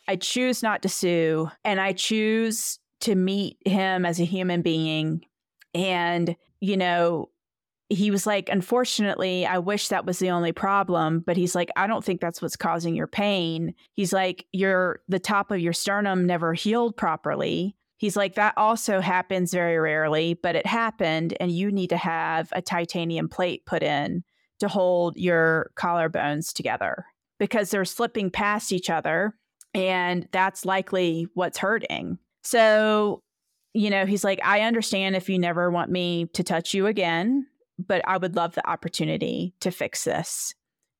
I 0.08 0.16
choose 0.16 0.64
not 0.64 0.82
to 0.84 0.90
sue 0.90 1.50
and 1.64 1.80
I 1.80 1.94
choose 1.94 2.80
to 3.02 3.16
meet 3.16 3.58
him 3.66 4.06
as 4.06 4.20
a 4.20 4.26
human 4.26 4.62
being 4.62 5.26
and, 5.76 6.36
you 6.62 6.78
know, 6.78 7.30
he 7.90 8.10
was 8.10 8.26
like, 8.26 8.50
unfortunately, 8.50 9.46
I 9.46 9.60
wish 9.60 9.90
that 9.90 10.06
was 10.06 10.20
the 10.20 10.32
only 10.32 10.52
problem. 10.52 11.20
But 11.20 11.38
he's 11.38 11.56
like, 11.56 11.70
I 11.76 11.88
don't 11.88 12.04
think 12.04 12.20
that's 12.20 12.42
what's 12.42 12.56
causing 12.56 12.96
your 12.96 13.08
pain. 13.08 13.76
He's 13.94 14.12
like, 14.12 14.46
your 14.52 15.02
the 15.08 15.20
top 15.20 15.52
of 15.52 15.60
your 15.60 15.74
sternum 15.74 16.26
never 16.26 16.54
healed 16.54 16.98
properly. 16.98 17.76
He's 17.98 18.18
like, 18.18 18.36
that 18.36 18.58
also 18.58 19.00
happens 19.00 19.54
very 19.54 19.78
rarely, 19.78 20.34
but 20.34 20.56
it 20.56 20.66
happened, 20.66 21.36
and 21.40 21.50
you 21.52 21.72
need 21.72 21.92
to 21.92 21.98
have 21.98 22.50
a 22.52 22.62
titanium 22.62 23.30
plate 23.30 23.66
put 23.66 23.84
in 23.84 24.24
to 24.60 24.68
hold 24.68 25.16
your 25.16 25.72
collarbones 25.76 26.52
together 26.52 27.06
because 27.40 27.70
they're 27.70 27.86
slipping 27.86 28.30
past 28.30 28.74
each 28.74 28.90
other, 28.90 29.36
and 29.74 30.28
that's 30.32 30.66
likely 30.66 31.28
what's 31.36 31.58
hurting. 31.58 32.18
So 32.44 33.22
you 33.76 33.90
know, 33.90 34.06
he's 34.06 34.24
like, 34.24 34.40
I 34.42 34.62
understand 34.62 35.18
if 35.18 35.28
you 35.30 35.38
never 35.38 35.70
want 35.70 35.92
me 35.92 36.28
to 36.34 36.46
touch 36.46 36.74
you 36.74 36.88
again, 36.88 37.46
but 37.78 38.02
I 38.08 38.18
would 38.18 38.36
love 38.36 38.56
the 38.56 38.68
opportunity 38.68 39.54
to 39.60 39.72
fix 39.72 40.04
this. 40.04 40.54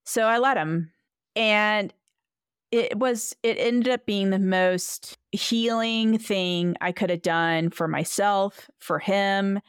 So 0.04 0.24
I 0.24 0.38
let 0.38 0.56
him. 0.56 0.92
And 1.34 1.92
it 2.72 2.98
was, 2.98 3.34
it 3.42 3.58
ended 3.58 3.92
up 3.92 4.06
being 4.06 4.30
the 4.30 4.38
most 4.38 5.18
healing 5.32 6.18
thing 6.18 6.76
I 6.80 6.92
could 6.92 7.10
have 7.10 7.22
done 7.22 7.70
for 7.70 7.88
myself, 7.88 8.68
for 8.78 8.98
him. 8.98 9.60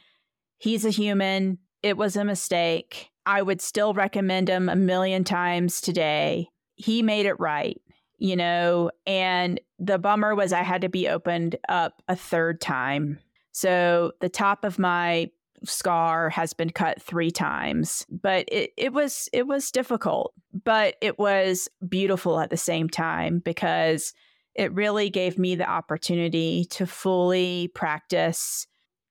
He's 0.58 0.84
a 0.84 0.90
human. 0.90 1.58
It 1.82 1.96
was 1.96 2.16
a 2.16 2.24
mistake. 2.24 3.10
I 3.24 3.42
would 3.42 3.60
still 3.60 3.94
recommend 3.94 4.48
him 4.48 4.68
a 4.68 4.76
million 4.76 5.22
times 5.24 5.80
today. 5.80 6.48
He 6.74 7.02
made 7.02 7.26
it 7.26 7.38
right 7.38 7.80
you 8.18 8.34
know, 8.34 8.90
and 9.06 9.60
the 9.78 9.98
bummer 9.98 10.34
was 10.34 10.52
I 10.52 10.62
had 10.62 10.82
to 10.82 10.88
be 10.88 11.08
opened 11.08 11.56
up 11.68 12.02
a 12.08 12.16
third 12.16 12.60
time. 12.60 13.20
So 13.52 14.12
the 14.20 14.28
top 14.28 14.64
of 14.64 14.78
my 14.78 15.30
scar 15.64 16.30
has 16.30 16.52
been 16.52 16.70
cut 16.70 17.00
three 17.00 17.30
times 17.30 18.06
but 18.10 18.44
it, 18.50 18.72
it 18.76 18.92
was 18.92 19.28
it 19.32 19.46
was 19.46 19.70
difficult 19.70 20.32
but 20.64 20.96
it 21.00 21.18
was 21.18 21.68
beautiful 21.88 22.40
at 22.40 22.50
the 22.50 22.56
same 22.56 22.88
time 22.88 23.40
because 23.44 24.12
it 24.54 24.72
really 24.72 25.08
gave 25.08 25.38
me 25.38 25.54
the 25.54 25.68
opportunity 25.68 26.64
to 26.70 26.86
fully 26.86 27.68
practice 27.74 28.66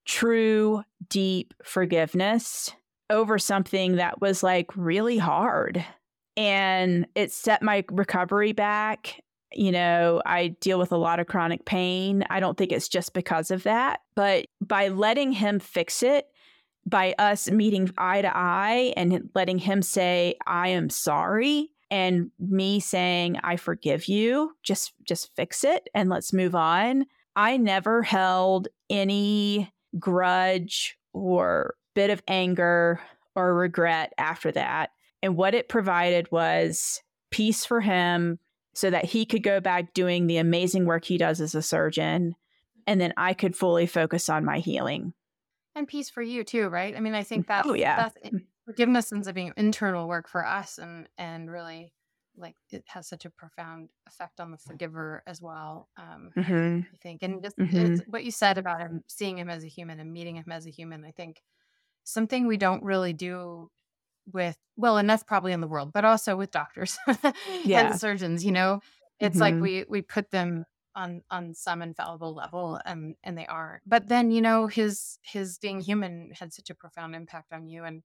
true 0.06 0.84
deep 1.10 1.54
forgiveness 1.64 2.72
over 3.10 3.40
something 3.40 3.96
that 3.96 4.20
was 4.20 4.44
like 4.44 4.76
really 4.76 5.18
hard 5.18 5.86
and 6.38 7.08
it 7.16 7.32
set 7.32 7.64
my 7.64 7.84
recovery 7.92 8.54
back. 8.54 9.22
You 9.54 9.72
know, 9.72 10.22
I 10.26 10.50
deal 10.60 10.78
with 10.78 10.92
a 10.92 10.98
lot 10.98 11.20
of 11.20 11.26
chronic 11.26 11.66
pain. 11.66 12.24
I 12.30 12.40
don't 12.40 12.58
think 12.58 12.72
it's 12.72 12.88
just 12.88 13.14
because 13.14 13.50
of 13.50 13.64
that, 13.64 14.02
but 14.16 14.46
by 14.62 14.90
letting 14.90 15.32
him 15.32 15.60
fix 15.60 16.04
it, 16.04 16.28
by 16.88 17.14
us 17.20 17.52
meeting 17.52 17.92
eye 17.98 18.22
to 18.22 18.36
eye 18.36 18.94
and 18.96 19.30
letting 19.36 19.60
him 19.60 19.82
say, 19.82 20.36
I 20.48 20.70
am 20.70 20.90
sorry, 20.90 21.72
and 21.92 22.32
me 22.40 22.80
saying, 22.80 23.38
I 23.44 23.58
forgive 23.58 24.08
you, 24.08 24.54
just 24.64 24.94
just 25.04 25.36
fix 25.36 25.64
it 25.64 25.90
and 25.94 26.10
let's 26.10 26.34
move 26.34 26.56
on. 26.56 27.06
I 27.36 27.58
never 27.58 28.02
held 28.02 28.68
any 28.90 29.72
grudge 30.00 30.98
or 31.14 31.76
bit 31.94 32.10
of 32.10 32.24
anger 32.28 33.00
or 33.36 33.56
regret 33.56 34.14
after 34.18 34.52
that. 34.52 34.92
And 35.22 35.36
what 35.36 35.54
it 35.54 35.70
provided 35.70 36.32
was 36.32 37.02
peace 37.32 37.66
for 37.66 37.82
him 37.82 38.40
so 38.74 38.90
that 38.90 39.06
he 39.06 39.26
could 39.26 39.44
go 39.44 39.60
back 39.60 39.94
doing 39.94 40.28
the 40.28 40.38
amazing 40.38 40.86
work 40.86 41.06
he 41.06 41.18
does 41.18 41.42
as 41.42 41.56
a 41.56 41.62
surgeon. 41.62 42.36
And 42.86 43.02
then 43.02 43.14
I 43.18 43.34
could 43.34 43.56
fully 43.56 43.88
focus 43.88 44.30
on 44.30 44.46
my 44.46 44.60
healing. 44.60 45.14
And 45.78 45.88
peace 45.88 46.10
for 46.10 46.24
you 46.24 46.44
too, 46.44 46.70
right? 46.70 46.96
I 46.96 47.00
mean, 47.00 47.14
I 47.14 47.24
think 47.24 47.48
that 47.48 47.66
oh, 47.68 47.74
yeah. 47.74 48.10
that's 48.24 48.36
forgiveness 48.66 49.14
ends 49.14 49.28
up 49.28 49.36
being 49.36 49.54
internal 49.56 50.08
work 50.08 50.28
for 50.28 50.46
us 50.46 50.80
and 50.80 51.08
and 51.18 51.52
really 51.52 51.94
like 52.36 52.56
it 52.72 52.84
has 52.88 53.08
such 53.08 53.26
a 53.26 53.30
profound 53.30 53.90
effect 54.08 54.40
on 54.40 54.52
the 54.52 54.58
forgiver 54.58 55.24
as 55.28 55.42
well. 55.42 55.90
Um, 55.98 56.32
mm-hmm. 56.36 56.80
I 56.94 56.98
think, 57.02 57.24
and 57.24 57.44
just 57.44 57.58
mm-hmm. 57.58 58.10
what 58.10 58.24
you 58.24 58.32
said 58.32 58.58
about 58.58 58.80
him, 58.80 59.04
seeing 59.08 59.38
him 59.38 59.50
as 59.50 59.64
a 59.64 59.68
human 59.68 60.00
and 60.00 60.12
meeting 60.12 60.36
him 60.36 60.52
as 60.52 60.66
a 60.66 60.72
human, 60.72 61.06
I 61.06 61.12
think 61.12 61.42
something 62.04 62.48
we 62.48 62.58
don't 62.58 62.84
really 62.84 63.14
do 63.14 63.70
with 64.34 64.58
well 64.76 64.98
enough 64.98 65.26
probably 65.26 65.54
in 65.54 65.62
the 65.62 65.68
world 65.68 65.94
but 65.94 66.04
also 66.04 66.36
with 66.36 66.52
doctors 66.52 66.98
yeah. 67.64 67.88
and 67.88 68.00
surgeons 68.00 68.44
you 68.44 68.52
know 68.52 68.82
it's 69.20 69.40
mm-hmm. 69.40 69.42
like 69.42 69.62
we 69.62 69.86
we 69.88 70.02
put 70.02 70.30
them 70.32 70.66
on 70.98 71.22
on 71.32 71.54
some 71.54 71.82
infallible 71.82 72.34
level 72.34 72.80
and 72.86 73.16
and 73.24 73.38
they 73.38 73.46
aren't 73.46 73.82
but 73.86 74.10
then 74.10 74.32
you 74.32 74.42
know 74.42 74.68
his 74.68 75.20
his 75.22 75.58
being 75.60 75.80
human 75.80 76.32
had 76.38 76.52
such 76.52 76.70
a 76.70 76.76
profound 76.76 77.16
impact 77.16 77.54
on 77.54 77.68
you 77.68 77.84
and 77.84 78.04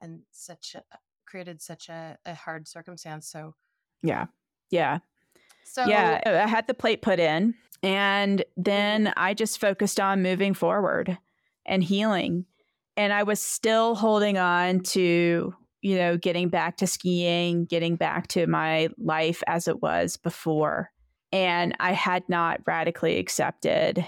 and 0.00 0.20
such 0.30 0.76
a, 0.76 0.82
created 1.26 1.60
such 1.60 1.88
a, 1.88 2.16
a 2.24 2.34
hard 2.34 2.68
circumstance 2.68 3.28
so 3.28 3.54
yeah 4.02 4.26
yeah 4.70 4.98
so 5.64 5.84
yeah 5.86 6.20
i 6.26 6.46
had 6.46 6.66
the 6.66 6.74
plate 6.74 7.02
put 7.02 7.18
in 7.18 7.54
and 7.82 8.44
then 8.56 9.06
mm-hmm. 9.06 9.12
i 9.16 9.34
just 9.34 9.60
focused 9.60 9.98
on 9.98 10.22
moving 10.22 10.54
forward 10.54 11.18
and 11.64 11.82
healing 11.82 12.44
and 12.96 13.12
I 13.12 13.22
was 13.22 13.40
still 13.40 13.94
holding 13.94 14.38
on 14.38 14.80
to, 14.80 15.54
you 15.82 15.98
know, 15.98 16.16
getting 16.16 16.48
back 16.48 16.78
to 16.78 16.86
skiing, 16.86 17.66
getting 17.66 17.96
back 17.96 18.28
to 18.28 18.46
my 18.46 18.88
life 18.98 19.42
as 19.46 19.68
it 19.68 19.82
was 19.82 20.16
before. 20.16 20.90
And 21.36 21.76
I 21.78 21.92
had 21.92 22.26
not 22.30 22.62
radically 22.66 23.18
accepted 23.18 24.02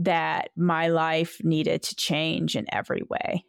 that 0.00 0.50
my 0.54 0.88
life 0.88 1.40
needed 1.42 1.82
to 1.84 1.96
change 1.96 2.56
in 2.56 2.66
every 2.70 3.00
way. 3.08 3.42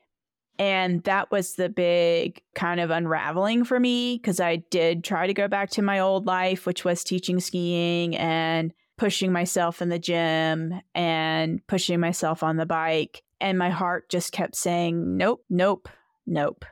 And 0.57 1.03
that 1.03 1.29
was 1.29 1.55
the 1.55 1.67
big 1.67 2.41
kind 2.55 2.79
of 2.79 2.89
unraveling 2.89 3.65
for 3.65 3.77
me 3.77 4.15
because 4.15 4.39
I 4.39 4.55
did 4.71 5.03
try 5.03 5.27
to 5.27 5.33
go 5.33 5.49
back 5.49 5.69
to 5.71 5.81
my 5.81 5.99
old 5.99 6.27
life, 6.27 6.65
which 6.65 6.85
was 6.85 7.03
teaching 7.03 7.41
skiing 7.41 8.15
and 8.15 8.71
pushing 8.97 9.33
myself 9.33 9.81
in 9.81 9.89
the 9.89 9.99
gym 9.99 10.79
and 10.95 11.59
pushing 11.67 11.99
myself 11.99 12.41
on 12.41 12.55
the 12.55 12.65
bike. 12.65 13.21
And 13.41 13.59
my 13.59 13.69
heart 13.69 14.09
just 14.09 14.31
kept 14.31 14.55
saying, 14.55 15.17
nope, 15.17 15.43
nope, 15.49 15.89
nope. 16.25 16.63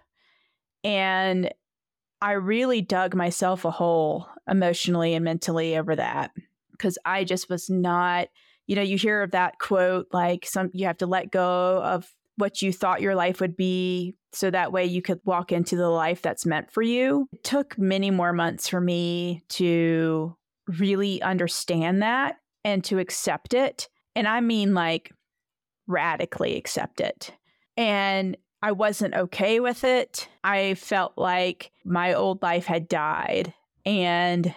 And 0.82 1.54
I 2.22 2.34
really 2.34 2.82
dug 2.82 3.16
myself 3.16 3.66
a 3.66 3.72
hole 3.72 4.28
emotionally 4.48 5.14
and 5.14 5.26
mentally 5.26 5.78
over 5.78 5.96
that 5.96 6.32
because 6.72 6.98
I 7.06 7.24
just 7.24 7.50
was 7.50 7.70
not, 7.70 8.28
you 8.68 8.76
know, 8.76 8.82
you 8.82 8.98
hear 8.98 9.22
of 9.22 9.32
that 9.32 9.60
quote 9.60 10.08
like 10.12 10.46
some 10.46 10.70
you 10.74 10.88
have 10.88 10.98
to 10.98 11.08
let 11.08 11.32
go 11.32 11.82
of 11.84 12.10
what 12.38 12.62
you 12.62 12.74
thought 12.74 13.02
your 13.02 13.16
life 13.16 13.40
would 13.40 13.56
be 13.56 14.16
so 14.34 14.52
that 14.52 14.72
way 14.72 14.86
you 14.86 15.02
could 15.02 15.20
walk 15.24 15.52
into 15.52 15.76
the 15.76 15.88
life 15.88 16.22
that's 16.22 16.46
meant 16.46 16.72
for 16.72 16.82
you. 16.82 17.28
It 17.32 17.44
took 17.44 17.78
many 17.78 18.12
more 18.12 18.34
months 18.34 18.68
for 18.68 18.82
me 18.82 19.44
to 19.50 20.36
really 20.68 21.22
understand 21.22 22.02
that 22.02 22.38
and 22.64 22.84
to 22.86 23.00
accept 23.00 23.54
it. 23.54 23.88
And 24.16 24.28
I 24.28 24.42
mean 24.42 24.74
like 24.74 25.12
radically 25.88 26.58
accept 26.58 27.00
it. 27.00 27.32
And 27.78 28.36
I 28.62 28.72
wasn't 28.72 29.14
okay 29.14 29.60
with 29.60 29.84
it. 29.84 30.28
I 30.44 30.74
felt 30.76 31.14
like 31.18 31.72
my 31.84 32.14
old 32.14 32.42
life 32.42 32.66
had 32.66 32.88
died 32.88 33.54
and 33.86 34.54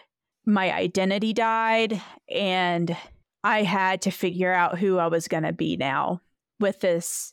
my 0.47 0.73
identity 0.73 1.33
died. 1.33 2.00
And 2.31 2.97
I 3.45 3.62
had 3.62 4.02
to 4.02 4.11
figure 4.11 4.52
out 4.52 4.78
who 4.78 4.99
I 4.99 5.09
was 5.09 5.28
going 5.28 5.43
to 5.43 5.52
be 5.52 5.76
now 5.76 6.23
with 6.59 6.81
this 6.81 7.33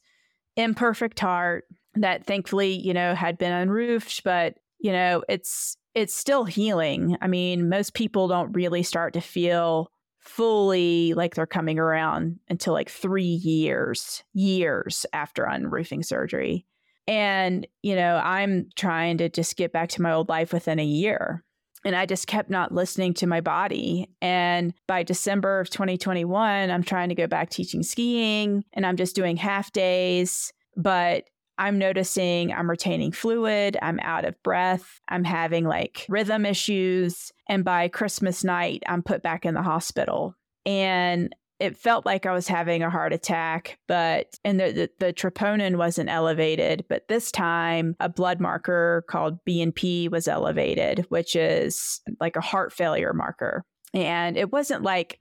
imperfect 0.56 1.20
heart 1.20 1.66
that 1.96 2.26
thankfully, 2.26 2.74
you 2.74 2.94
know, 2.94 3.16
had 3.16 3.38
been 3.38 3.54
unroofed, 3.54 4.24
but 4.24 4.56
you 4.80 4.92
know, 4.92 5.24
it's 5.30 5.78
it's 5.96 6.14
still 6.14 6.44
healing. 6.44 7.18
I 7.22 7.28
mean, 7.28 7.70
most 7.70 7.94
people 7.94 8.28
don't 8.28 8.52
really 8.52 8.84
start 8.84 9.14
to 9.14 9.22
feel 9.22 9.90
fully 10.26 11.14
like 11.14 11.36
they're 11.36 11.46
coming 11.46 11.80
around 11.80 12.40
until 12.50 12.74
like 12.74 12.90
three 12.90 13.24
years, 13.24 14.24
years 14.34 15.06
after 15.14 15.46
unroofing 15.46 16.04
surgery. 16.04 16.66
And, 17.08 17.68
you 17.84 17.96
know, 17.96 18.18
I'm 18.18 18.70
trying 18.76 19.20
to 19.20 19.30
just 19.30 19.56
get 19.56 19.72
back 19.72 19.90
to 19.90 20.02
my 20.02 20.12
old 20.12 20.28
life 20.28 20.52
within 20.52 20.80
a 20.80 20.86
year. 20.86 21.44
And 21.86 21.96
I 21.96 22.08
just 22.08 22.26
kept 22.26 22.50
not 22.50 22.74
listening 22.74 23.14
to 23.16 23.28
my 23.28 23.42
body. 23.42 24.10
And 24.20 24.74
by 24.88 25.04
December 25.04 25.60
of 25.60 25.70
2021, 25.70 26.72
I'm 26.72 26.84
trying 26.84 27.10
to 27.10 27.16
go 27.16 27.28
back 27.28 27.52
teaching 27.52 27.84
skiing 27.84 28.64
and 28.74 28.86
I'm 28.88 28.98
just 28.98 29.16
doing 29.16 29.38
half 29.38 29.72
days. 29.72 30.52
But 30.76 31.26
I'm 31.58 31.78
noticing 31.78 32.52
I'm 32.52 32.70
retaining 32.70 33.12
fluid, 33.12 33.78
I'm 33.82 34.00
out 34.02 34.26
of 34.26 34.42
breath, 34.44 35.00
I'm 35.08 35.24
having 35.24 35.66
like 35.66 36.06
rhythm 36.10 36.46
issues. 36.46 37.32
And 37.48 37.64
by 37.64 37.88
Christmas 37.88 38.44
night, 38.44 38.84
I'm 38.88 39.04
put 39.04 39.24
back 39.24 39.46
in 39.46 39.54
the 39.54 39.62
hospital. 39.62 40.36
And 40.66 41.34
it 41.60 41.78
felt 41.78 42.06
like 42.06 42.26
I 42.26 42.34
was 42.34 42.48
having 42.48 42.84
a 42.84 42.90
heart 42.90 43.14
attack, 43.14 43.80
but 43.88 44.38
and 44.44 44.60
the, 44.60 44.72
the, 44.72 45.06
the 45.06 45.14
troponin 45.14 45.78
wasn't 45.78 46.10
elevated. 46.10 46.84
But 46.90 47.08
this 47.08 47.32
time, 47.32 47.96
a 48.00 48.10
blood 48.10 48.42
marker 48.42 49.06
called 49.08 49.40
BNP 49.46 50.12
was 50.12 50.28
elevated, 50.28 51.06
which 51.10 51.36
is 51.36 52.02
like 52.20 52.36
a 52.36 52.42
heart 52.42 52.74
failure 52.74 53.14
marker. 53.14 53.64
And 53.94 54.36
it 54.36 54.52
wasn't 54.52 54.84
like 54.84 55.20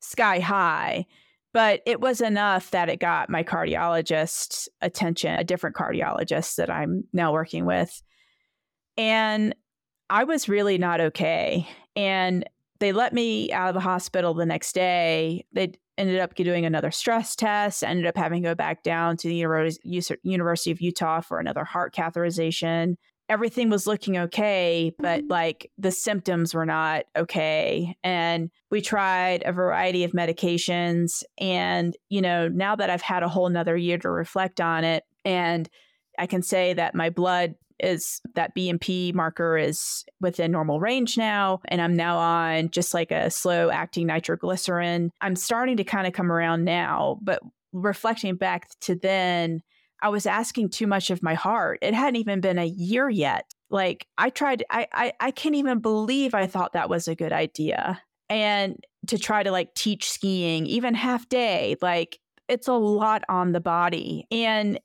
sky 0.00 0.40
high, 0.40 1.06
but 1.52 1.80
it 1.86 2.00
was 2.00 2.20
enough 2.20 2.70
that 2.70 2.88
it 2.88 3.00
got 3.00 3.28
my 3.28 3.42
cardiologist's 3.42 4.68
attention, 4.80 5.34
a 5.34 5.44
different 5.44 5.76
cardiologist 5.76 6.56
that 6.56 6.70
I'm 6.70 7.04
now 7.12 7.32
working 7.32 7.66
with. 7.66 8.02
And 8.96 9.54
I 10.08 10.24
was 10.24 10.48
really 10.48 10.78
not 10.78 11.00
okay. 11.00 11.68
And 11.96 12.48
they 12.78 12.92
let 12.92 13.12
me 13.12 13.52
out 13.52 13.68
of 13.68 13.74
the 13.74 13.80
hospital 13.80 14.34
the 14.34 14.46
next 14.46 14.74
day. 14.74 15.44
They 15.52 15.72
ended 15.98 16.20
up 16.20 16.34
doing 16.34 16.64
another 16.64 16.90
stress 16.90 17.36
test, 17.36 17.84
ended 17.84 18.06
up 18.06 18.16
having 18.16 18.42
to 18.42 18.48
go 18.48 18.54
back 18.54 18.82
down 18.82 19.16
to 19.18 19.28
the 19.28 19.34
University 19.34 20.70
of 20.70 20.80
Utah 20.80 21.20
for 21.20 21.38
another 21.38 21.64
heart 21.64 21.94
catheterization 21.94 22.96
everything 23.30 23.70
was 23.70 23.86
looking 23.86 24.18
okay, 24.18 24.92
but 24.98 25.22
like 25.28 25.70
the 25.78 25.92
symptoms 25.92 26.52
were 26.52 26.66
not 26.66 27.04
okay. 27.16 27.96
And 28.02 28.50
we 28.70 28.80
tried 28.80 29.44
a 29.46 29.52
variety 29.52 30.02
of 30.02 30.10
medications. 30.10 31.22
And, 31.38 31.96
you 32.08 32.20
know, 32.20 32.48
now 32.48 32.74
that 32.74 32.90
I've 32.90 33.00
had 33.00 33.22
a 33.22 33.28
whole 33.28 33.48
nother 33.48 33.76
year 33.76 33.98
to 33.98 34.10
reflect 34.10 34.60
on 34.60 34.82
it, 34.82 35.04
and 35.24 35.70
I 36.18 36.26
can 36.26 36.42
say 36.42 36.74
that 36.74 36.96
my 36.96 37.08
blood 37.08 37.54
is 37.78 38.20
that 38.34 38.54
BNP 38.54 39.14
marker 39.14 39.56
is 39.56 40.04
within 40.20 40.50
normal 40.50 40.80
range 40.80 41.16
now. 41.16 41.60
And 41.66 41.80
I'm 41.80 41.94
now 41.96 42.18
on 42.18 42.70
just 42.70 42.92
like 42.92 43.12
a 43.12 43.30
slow 43.30 43.70
acting 43.70 44.08
nitroglycerin. 44.08 45.12
I'm 45.20 45.36
starting 45.36 45.76
to 45.76 45.84
kind 45.84 46.08
of 46.08 46.12
come 46.12 46.32
around 46.32 46.64
now, 46.64 47.20
but 47.22 47.40
reflecting 47.72 48.34
back 48.34 48.68
to 48.80 48.96
then, 48.96 49.62
I 50.02 50.08
was 50.08 50.26
asking 50.26 50.70
too 50.70 50.86
much 50.86 51.10
of 51.10 51.22
my 51.22 51.34
heart. 51.34 51.78
It 51.82 51.94
hadn't 51.94 52.16
even 52.16 52.40
been 52.40 52.58
a 52.58 52.64
year 52.64 53.08
yet. 53.08 53.52
Like 53.70 54.06
I 54.18 54.30
tried, 54.30 54.64
I, 54.70 54.86
I, 54.92 55.12
I 55.20 55.30
can't 55.30 55.54
even 55.54 55.78
believe 55.78 56.34
I 56.34 56.46
thought 56.46 56.72
that 56.72 56.90
was 56.90 57.08
a 57.08 57.14
good 57.14 57.32
idea. 57.32 58.02
And 58.28 58.84
to 59.08 59.18
try 59.18 59.42
to 59.42 59.50
like 59.50 59.74
teach 59.74 60.10
skiing, 60.10 60.66
even 60.66 60.94
half 60.94 61.28
day, 61.28 61.76
like 61.80 62.18
it's 62.48 62.68
a 62.68 62.74
lot 62.74 63.22
on 63.28 63.52
the 63.52 63.60
body. 63.60 64.26
And 64.30 64.80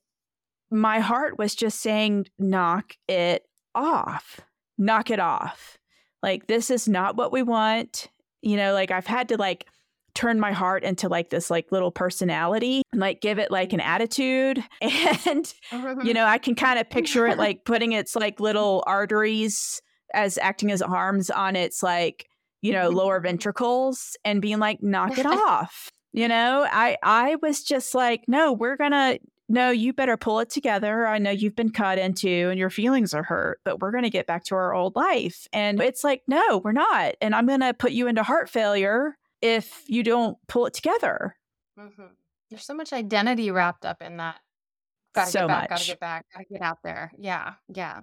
my 0.72 1.00
heart 1.00 1.38
was 1.38 1.56
just 1.56 1.82
saying, 1.82 2.28
knock 2.38 2.94
it 3.08 3.44
off, 3.74 4.42
knock 4.78 5.10
it 5.10 5.20
off. 5.20 5.78
Like, 6.22 6.48
this 6.48 6.70
is 6.70 6.88
not 6.88 7.16
what 7.16 7.32
we 7.32 7.44
want. 7.44 8.10
You 8.42 8.58
know, 8.58 8.74
like 8.74 8.92
I've 8.92 9.08
had 9.08 9.30
to 9.30 9.38
like 9.38 9.68
turn 10.16 10.40
my 10.40 10.54
heart 10.54 10.84
into 10.84 11.10
like 11.10 11.30
this 11.30 11.52
like 11.52 11.72
little 11.72 11.92
personality 11.92 12.82
and 12.92 13.02
like 13.02 13.22
give 13.22 13.38
it 13.38 13.52
like 13.52 13.74
an 13.74 13.82
attitude. 13.82 14.64
And 15.28 15.54
you 15.72 15.78
mm-hmm. 15.80 16.12
know 16.12 16.26
i 16.26 16.38
can 16.38 16.56
kind 16.56 16.80
of 16.80 16.90
picture 16.90 17.28
it 17.28 17.38
like 17.46 17.66
putting 17.66 17.92
its 17.92 18.16
like 18.16 18.40
little 18.40 18.84
arteries 18.88 19.82
as 20.14 20.38
acting 20.38 20.72
as 20.72 20.82
arms 20.82 21.30
on 21.30 21.56
its 21.56 21.84
like 21.84 22.28
you 22.62 22.72
know 22.72 22.88
mm-hmm. 22.88 22.98
lower 22.98 23.20
ventricles 23.20 24.16
and 24.24 24.42
being 24.42 24.60
like 24.60 24.82
knock 24.82 25.18
it 25.18 25.26
off. 25.26 25.92
You 26.14 26.28
know 26.30 26.66
i 26.72 26.98
i 27.04 27.36
was 27.42 27.64
just 27.64 27.94
like 27.94 28.24
no 28.28 28.54
we're 28.54 28.78
gonna 28.78 29.20
no 29.50 29.70
you 29.70 29.94
better 29.94 30.18
pull 30.18 30.40
it 30.40 30.50
together. 30.50 31.06
I 31.06 31.18
know 31.18 31.32
you've 31.32 31.56
been 31.56 31.72
cut 31.72 31.98
into 31.98 32.50
and 32.50 32.58
your 32.58 32.70
feelings 32.70 33.14
are 33.14 33.24
hurt 33.24 33.60
but 33.66 33.80
we're 33.80 33.92
gonna 33.92 34.10
get 34.10 34.28
back 34.28 34.46
to 34.46 34.56
our 34.56 34.74
old 34.74 34.96
life. 34.96 35.48
And 35.52 35.82
it's 35.82 36.04
like 36.04 36.22
no 36.28 36.60
we're 36.64 36.72
not. 36.72 37.16
And 37.22 37.36
i'm 37.36 37.48
gonna 37.48 37.74
put 37.74 37.92
you 37.92 38.08
into 38.08 38.24
heart 38.24 38.50
failure 38.50 39.18
if 39.46 39.84
you 39.88 40.02
don't 40.02 40.38
pull 40.48 40.66
it 40.66 40.74
together. 40.74 41.36
Mm-hmm. 41.80 42.14
There's 42.50 42.66
so 42.66 42.74
much 42.74 42.94
identity 42.94 43.52
wrapped 43.52 43.86
up 43.86 44.02
in 44.02 44.18
that. 44.18 44.40
Gotta 45.14 45.32
so 45.32 45.40
get 45.42 45.48
back, 45.48 45.70
much. 45.70 45.70
gotta 45.70 45.86
get 45.86 46.00
back, 46.00 46.26
gotta 46.34 46.46
get 46.52 46.62
out 46.62 46.80
there. 46.84 47.12
Yeah, 47.18 47.54
yeah. 47.74 48.02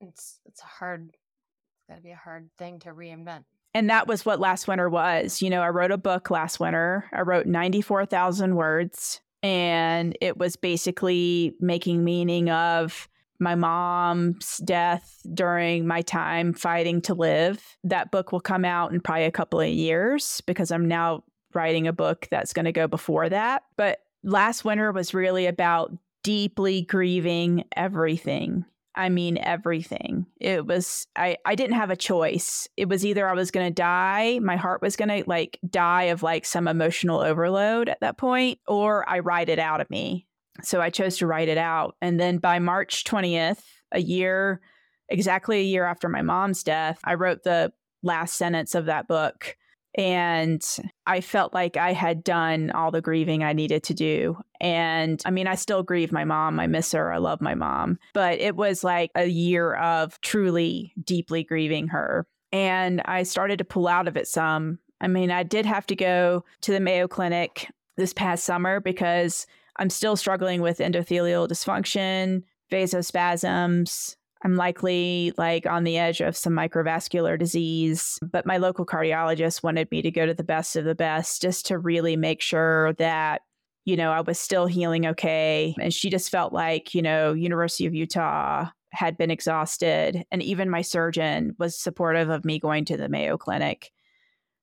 It's 0.00 0.40
it's 0.44 0.60
a 0.62 0.66
hard 0.66 1.10
it's 1.10 1.88
gotta 1.88 2.02
be 2.02 2.10
a 2.10 2.16
hard 2.16 2.50
thing 2.58 2.80
to 2.80 2.90
reinvent. 2.90 3.44
And 3.72 3.88
that 3.90 4.06
was 4.06 4.26
what 4.26 4.40
last 4.40 4.68
winter 4.68 4.88
was. 4.88 5.40
You 5.40 5.50
know, 5.50 5.60
I 5.60 5.68
wrote 5.68 5.90
a 5.90 5.96
book 5.96 6.30
last 6.30 6.60
winter. 6.60 7.06
I 7.12 7.22
wrote 7.22 7.46
94,000 7.46 8.54
words 8.54 9.20
and 9.42 10.16
it 10.20 10.36
was 10.36 10.56
basically 10.56 11.54
making 11.60 12.04
meaning 12.04 12.50
of 12.50 13.08
my 13.38 13.54
mom's 13.54 14.58
death 14.58 15.20
during 15.32 15.86
my 15.86 16.02
time 16.02 16.52
fighting 16.52 17.00
to 17.02 17.14
live. 17.14 17.76
That 17.84 18.10
book 18.10 18.32
will 18.32 18.40
come 18.40 18.64
out 18.64 18.92
in 18.92 19.00
probably 19.00 19.24
a 19.24 19.30
couple 19.30 19.60
of 19.60 19.68
years 19.68 20.40
because 20.46 20.70
I'm 20.70 20.88
now 20.88 21.24
writing 21.54 21.86
a 21.86 21.92
book 21.92 22.26
that's 22.30 22.52
going 22.52 22.64
to 22.64 22.72
go 22.72 22.86
before 22.86 23.28
that. 23.28 23.62
But 23.76 23.98
last 24.22 24.64
winter 24.64 24.92
was 24.92 25.14
really 25.14 25.46
about 25.46 25.92
deeply 26.22 26.82
grieving 26.82 27.64
everything. 27.76 28.64
I 28.96 29.08
mean 29.08 29.38
everything. 29.38 30.26
It 30.40 30.66
was 30.66 31.06
I 31.16 31.36
I 31.44 31.56
didn't 31.56 31.76
have 31.76 31.90
a 31.90 31.96
choice. 31.96 32.68
It 32.76 32.88
was 32.88 33.04
either 33.04 33.28
I 33.28 33.34
was 33.34 33.50
going 33.50 33.66
to 33.66 33.72
die, 33.72 34.38
my 34.40 34.56
heart 34.56 34.82
was 34.82 34.96
going 34.96 35.08
to 35.08 35.28
like 35.28 35.58
die 35.68 36.04
of 36.04 36.22
like 36.22 36.44
some 36.44 36.68
emotional 36.68 37.20
overload 37.20 37.88
at 37.88 38.00
that 38.00 38.16
point 38.16 38.60
or 38.68 39.08
I 39.08 39.18
write 39.18 39.48
it 39.48 39.58
out 39.58 39.80
of 39.80 39.90
me. 39.90 40.26
So 40.62 40.80
I 40.80 40.90
chose 40.90 41.18
to 41.18 41.26
write 41.26 41.48
it 41.48 41.58
out. 41.58 41.96
And 42.00 42.18
then 42.20 42.38
by 42.38 42.58
March 42.58 43.04
20th, 43.04 43.62
a 43.92 44.00
year, 44.00 44.60
exactly 45.08 45.58
a 45.58 45.64
year 45.64 45.84
after 45.84 46.08
my 46.08 46.22
mom's 46.22 46.62
death, 46.62 47.00
I 47.04 47.14
wrote 47.14 47.42
the 47.42 47.72
last 48.02 48.34
sentence 48.34 48.74
of 48.74 48.86
that 48.86 49.08
book. 49.08 49.56
And 49.96 50.64
I 51.06 51.20
felt 51.20 51.54
like 51.54 51.76
I 51.76 51.92
had 51.92 52.24
done 52.24 52.72
all 52.72 52.90
the 52.90 53.00
grieving 53.00 53.44
I 53.44 53.52
needed 53.52 53.84
to 53.84 53.94
do. 53.94 54.36
And 54.60 55.22
I 55.24 55.30
mean, 55.30 55.46
I 55.46 55.54
still 55.54 55.84
grieve 55.84 56.10
my 56.10 56.24
mom. 56.24 56.58
I 56.58 56.66
miss 56.66 56.90
her. 56.92 57.12
I 57.12 57.18
love 57.18 57.40
my 57.40 57.54
mom. 57.54 57.98
But 58.12 58.40
it 58.40 58.56
was 58.56 58.82
like 58.82 59.12
a 59.14 59.26
year 59.26 59.74
of 59.74 60.20
truly 60.20 60.92
deeply 61.04 61.44
grieving 61.44 61.88
her. 61.88 62.26
And 62.50 63.02
I 63.04 63.22
started 63.22 63.58
to 63.58 63.64
pull 63.64 63.86
out 63.86 64.08
of 64.08 64.16
it 64.16 64.26
some. 64.26 64.78
I 65.00 65.06
mean, 65.06 65.30
I 65.30 65.44
did 65.44 65.66
have 65.66 65.86
to 65.86 65.96
go 65.96 66.44
to 66.62 66.72
the 66.72 66.80
Mayo 66.80 67.06
Clinic 67.06 67.68
this 67.96 68.12
past 68.12 68.44
summer 68.44 68.80
because 68.80 69.46
I'm 69.76 69.90
still 69.90 70.16
struggling 70.16 70.60
with 70.60 70.78
endothelial 70.78 71.48
dysfunction, 71.48 72.42
vasospasms. 72.70 74.16
I'm 74.44 74.56
likely 74.56 75.32
like 75.38 75.66
on 75.66 75.84
the 75.84 75.96
edge 75.96 76.20
of 76.20 76.36
some 76.36 76.52
microvascular 76.52 77.38
disease, 77.38 78.18
but 78.22 78.46
my 78.46 78.58
local 78.58 78.84
cardiologist 78.84 79.62
wanted 79.62 79.90
me 79.90 80.02
to 80.02 80.10
go 80.10 80.26
to 80.26 80.34
the 80.34 80.44
best 80.44 80.76
of 80.76 80.84
the 80.84 80.94
best 80.94 81.40
just 81.40 81.66
to 81.66 81.78
really 81.78 82.16
make 82.16 82.42
sure 82.42 82.92
that 82.94 83.42
you 83.84 83.96
know, 83.96 84.12
I 84.12 84.22
was 84.22 84.38
still 84.38 84.66
healing 84.66 85.06
okay. 85.06 85.74
And 85.80 85.92
she 85.92 86.08
just 86.08 86.30
felt 86.30 86.52
like, 86.52 86.94
you 86.94 87.02
know, 87.02 87.32
University 87.32 87.86
of 87.86 87.94
Utah 87.94 88.68
had 88.92 89.16
been 89.16 89.30
exhausted. 89.30 90.24
And 90.32 90.42
even 90.42 90.70
my 90.70 90.82
surgeon 90.82 91.54
was 91.58 91.78
supportive 91.78 92.30
of 92.30 92.44
me 92.44 92.58
going 92.58 92.84
to 92.86 92.96
the 92.96 93.08
Mayo 93.08 93.36
Clinic. 93.36 93.90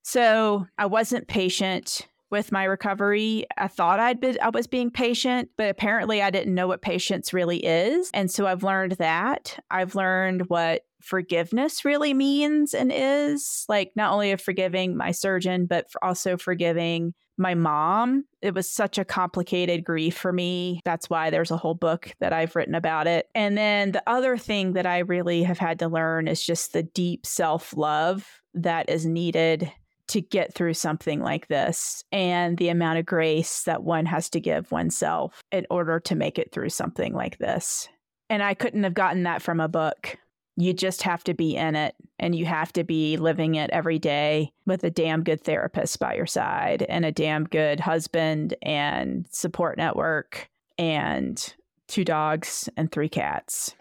So 0.04 0.66
I 0.78 0.88
wasn't 0.88 1.28
patient 1.28 2.08
with 2.32 2.52
my 2.52 2.64
recovery. 2.64 3.46
I 3.58 3.68
thought 3.68 4.00
I'd 4.00 4.20
been 4.20 4.38
I 4.42 4.50
was 4.50 4.66
being 4.66 4.90
patient, 4.90 5.50
but 5.58 5.70
apparently 5.70 6.22
I 6.22 6.30
didn't 6.30 6.56
know 6.56 6.68
what 6.68 6.82
patience 6.82 7.34
really 7.34 7.58
is. 7.58 8.10
And 8.14 8.32
so 8.32 8.48
I've 8.48 8.64
learned 8.64 8.94
that. 8.94 9.60
I've 9.70 9.96
learned 9.96 10.50
what 10.50 10.84
forgiveness 11.02 11.84
really 11.84 12.14
means 12.14 12.74
and 12.74 12.92
is 12.94 13.66
like 13.68 13.92
not 13.96 14.14
only 14.14 14.32
of 14.32 14.42
forgiving 14.42 14.96
my 14.96 15.12
surgeon 15.12 15.66
but 15.66 15.92
for 15.92 16.04
also 16.04 16.38
forgiving 16.38 17.14
my 17.38 17.56
mom 17.56 18.24
it 18.42 18.54
was 18.54 18.70
such 18.70 19.00
a 19.00 19.06
complicated 19.06 19.84
grief 19.84 20.16
for 20.16 20.32
me 20.32 20.80
that's 20.86 21.10
why 21.10 21.30
there's 21.30 21.50
a 21.50 21.58
whole 21.58 21.74
book 21.74 22.14
that 22.20 22.34
i've 22.34 22.56
written 22.56 22.76
about 22.76 23.08
it 23.08 23.28
and 23.34 23.58
then 23.58 23.92
the 23.92 24.04
other 24.06 24.38
thing 24.38 24.74
that 24.74 24.86
i 24.86 25.00
really 25.00 25.42
have 25.42 25.58
had 25.58 25.80
to 25.80 25.88
learn 25.88 26.28
is 26.28 26.44
just 26.44 26.72
the 26.72 26.84
deep 26.84 27.26
self-love 27.26 28.28
that 28.54 28.90
is 28.90 29.06
needed 29.06 29.72
to 30.12 30.20
get 30.20 30.54
through 30.54 30.74
something 30.74 31.22
like 31.22 31.48
this 31.48 32.04
and 32.12 32.58
the 32.58 32.68
amount 32.68 33.00
of 33.00 33.06
grace 33.06 33.64
that 33.64 33.84
one 33.84 34.06
has 34.06 34.30
to 34.30 34.42
give 34.42 34.70
oneself 34.70 35.42
in 35.54 35.66
order 35.70 36.02
to 36.02 36.16
make 36.16 36.38
it 36.38 36.52
through 36.52 36.70
something 36.70 37.14
like 37.14 37.38
this. 37.38 37.88
And 38.30 38.44
I 38.44 38.54
couldn't 38.54 38.84
have 38.84 38.94
gotten 38.94 39.24
that 39.24 39.42
from 39.42 39.62
a 39.62 39.70
book. 39.70 40.18
You 40.58 40.74
just 40.74 41.04
have 41.04 41.24
to 41.24 41.34
be 41.34 41.56
in 41.56 41.78
it 41.78 41.96
and 42.20 42.36
you 42.36 42.46
have 42.46 42.74
to 42.74 42.84
be 42.84 43.16
living 43.16 43.56
it 43.56 43.70
every 43.70 44.00
day 44.00 44.52
with 44.66 44.84
a 44.84 44.92
damn 44.92 45.24
good 45.24 45.42
therapist 45.42 45.98
by 45.98 46.16
your 46.16 46.26
side 46.26 46.84
and 46.84 47.06
a 47.06 47.12
damn 47.12 47.46
good 47.46 47.80
husband 47.80 48.54
and 48.62 49.26
support 49.32 49.78
network 49.78 50.50
and 50.78 51.56
two 51.88 52.04
dogs 52.04 52.68
and 52.76 52.92
three 52.92 53.10
cats. 53.10 53.76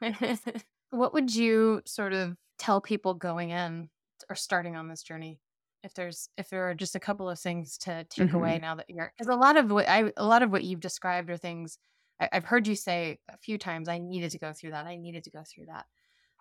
what 0.90 1.12
would 1.12 1.34
you 1.34 1.82
sort 1.84 2.12
of 2.12 2.36
tell 2.60 2.80
people 2.80 3.14
going 3.14 3.50
in 3.50 3.88
or 4.28 4.36
starting 4.36 4.76
on 4.76 4.86
this 4.86 5.02
journey? 5.02 5.40
If 5.84 5.94
there's 5.94 6.28
if 6.36 6.48
there 6.48 6.68
are 6.68 6.74
just 6.74 6.96
a 6.96 7.00
couple 7.00 7.30
of 7.30 7.38
things 7.38 7.78
to 7.78 8.04
take 8.10 8.28
mm-hmm. 8.28 8.36
away 8.36 8.58
now 8.58 8.74
that 8.74 8.86
you're 8.88 9.12
because 9.16 9.32
a 9.32 9.38
lot 9.38 9.56
of 9.56 9.70
what 9.70 9.88
I 9.88 10.12
a 10.16 10.24
lot 10.24 10.42
of 10.42 10.50
what 10.50 10.64
you've 10.64 10.80
described 10.80 11.30
are 11.30 11.36
things 11.36 11.78
I, 12.20 12.28
have 12.32 12.44
heard 12.44 12.66
you 12.66 12.74
say 12.74 13.18
a 13.28 13.36
few 13.38 13.58
times. 13.58 13.88
I 13.88 13.98
needed 13.98 14.30
to 14.32 14.38
go 14.38 14.52
through 14.52 14.70
that. 14.72 14.86
I 14.86 14.96
needed 14.96 15.24
to 15.24 15.30
go 15.30 15.42
through 15.42 15.66
that. 15.66 15.86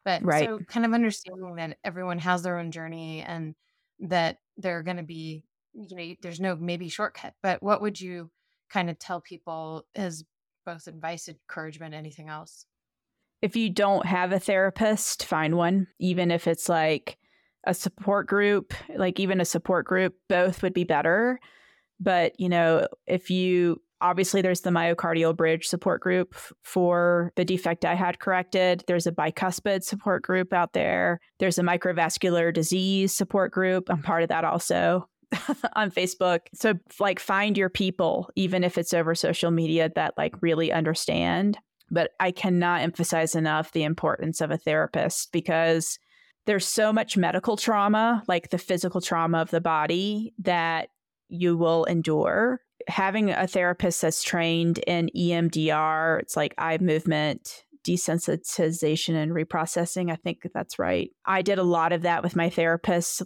But 0.06 0.24
right. 0.24 0.46
so 0.46 0.60
kind 0.68 0.86
of 0.86 0.94
understanding 0.94 1.56
that 1.56 1.78
everyone 1.84 2.20
has 2.20 2.44
their 2.44 2.60
own 2.60 2.72
journey 2.72 3.22
and 3.22 3.56
that 4.00 4.38
they're 4.58 4.84
going 4.84 4.98
to 4.98 5.04
be, 5.04 5.44
you 5.74 5.96
know, 5.96 6.16
there's 6.22 6.42
no 6.42 6.56
maybe 6.56 6.90
shortcut. 6.90 7.34
But 7.42 7.64
what 7.64 7.82
would 7.82 8.00
you 8.00 8.30
kind 8.70 8.90
of 8.90 9.00
tell 9.00 9.22
people 9.22 9.86
as 9.96 10.24
both 10.66 10.88
advice, 10.88 11.30
encouragement, 11.30 11.94
anything 11.94 12.30
else? 12.30 12.66
If 13.42 13.56
you 13.56 13.70
don't 13.70 14.06
have 14.06 14.32
a 14.32 14.40
therapist, 14.40 15.26
find 15.26 15.56
one, 15.56 15.88
even 16.00 16.32
if 16.32 16.48
it's 16.48 16.70
like 16.70 17.18
a 17.66 17.74
support 17.74 18.28
group, 18.28 18.74
like 18.96 19.20
even 19.20 19.40
a 19.42 19.46
support 19.46 19.86
group, 19.86 20.16
both 20.28 20.64
would 20.64 20.74
be 20.74 20.84
better. 20.84 21.40
But, 22.00 22.40
you 22.40 22.50
know, 22.50 22.88
if 23.08 23.30
you 23.30 23.82
obviously 24.04 24.42
there's 24.42 24.62
the 24.62 24.70
myocardial 24.70 25.36
bridge 25.36 25.66
support 25.66 26.02
group 26.02 26.36
for 26.62 27.32
the 27.38 27.46
defect 27.46 27.86
I 27.86 27.96
had 27.96 28.20
corrected. 28.20 28.84
There's 28.86 29.08
a 29.08 29.14
bicuspid 29.14 29.84
support 29.84 30.24
group 30.24 30.52
out 30.52 30.74
there. 30.74 31.20
There's 31.40 31.58
a 31.58 31.64
microvascular 31.64 32.54
disease 32.54 33.14
support 33.14 33.54
group. 33.54 33.90
I'm 33.90 34.04
part 34.04 34.22
of 34.22 34.30
that 34.30 34.44
also. 34.44 35.08
on 35.76 35.90
Facebook. 35.90 36.42
So 36.54 36.76
like 37.00 37.20
find 37.20 37.58
your 37.58 37.70
people 37.70 38.30
even 38.36 38.64
if 38.64 38.78
it's 38.78 38.94
over 38.94 39.16
social 39.16 39.50
media 39.50 39.90
that 39.96 40.14
like 40.16 40.36
really 40.42 40.72
understand. 40.72 41.58
But 41.90 42.12
I 42.20 42.30
cannot 42.30 42.82
emphasize 42.82 43.34
enough 43.34 43.72
the 43.72 43.84
importance 43.84 44.42
of 44.42 44.52
a 44.52 44.58
therapist 44.58 45.32
because 45.32 45.98
there's 46.46 46.68
so 46.68 46.92
much 46.92 47.18
medical 47.18 47.58
trauma, 47.58 48.24
like 48.28 48.50
the 48.50 48.58
physical 48.58 49.02
trauma 49.02 49.40
of 49.40 49.52
the 49.52 49.62
body 49.62 50.34
that 50.40 50.90
you 51.30 51.58
will 51.58 51.86
endure 51.86 52.62
having 52.88 53.30
a 53.30 53.48
therapist 53.48 54.02
that's 54.02 54.24
trained 54.24 54.80
in 54.80 55.10
EMDR, 55.16 56.20
it's 56.20 56.36
like 56.36 56.54
eye 56.58 56.78
movement, 56.80 57.64
desensitization, 57.86 59.16
and 59.16 59.32
reprocessing. 59.32 60.12
I 60.12 60.16
think 60.16 60.48
that's 60.54 60.80
right. 60.80 61.12
I 61.26 61.42
did 61.42 61.60
a 61.60 61.64
lot 61.64 61.94
of 61.94 62.04
that 62.04 62.24
with 62.24 62.36
my 62.36 62.50
therapist 62.50 63.24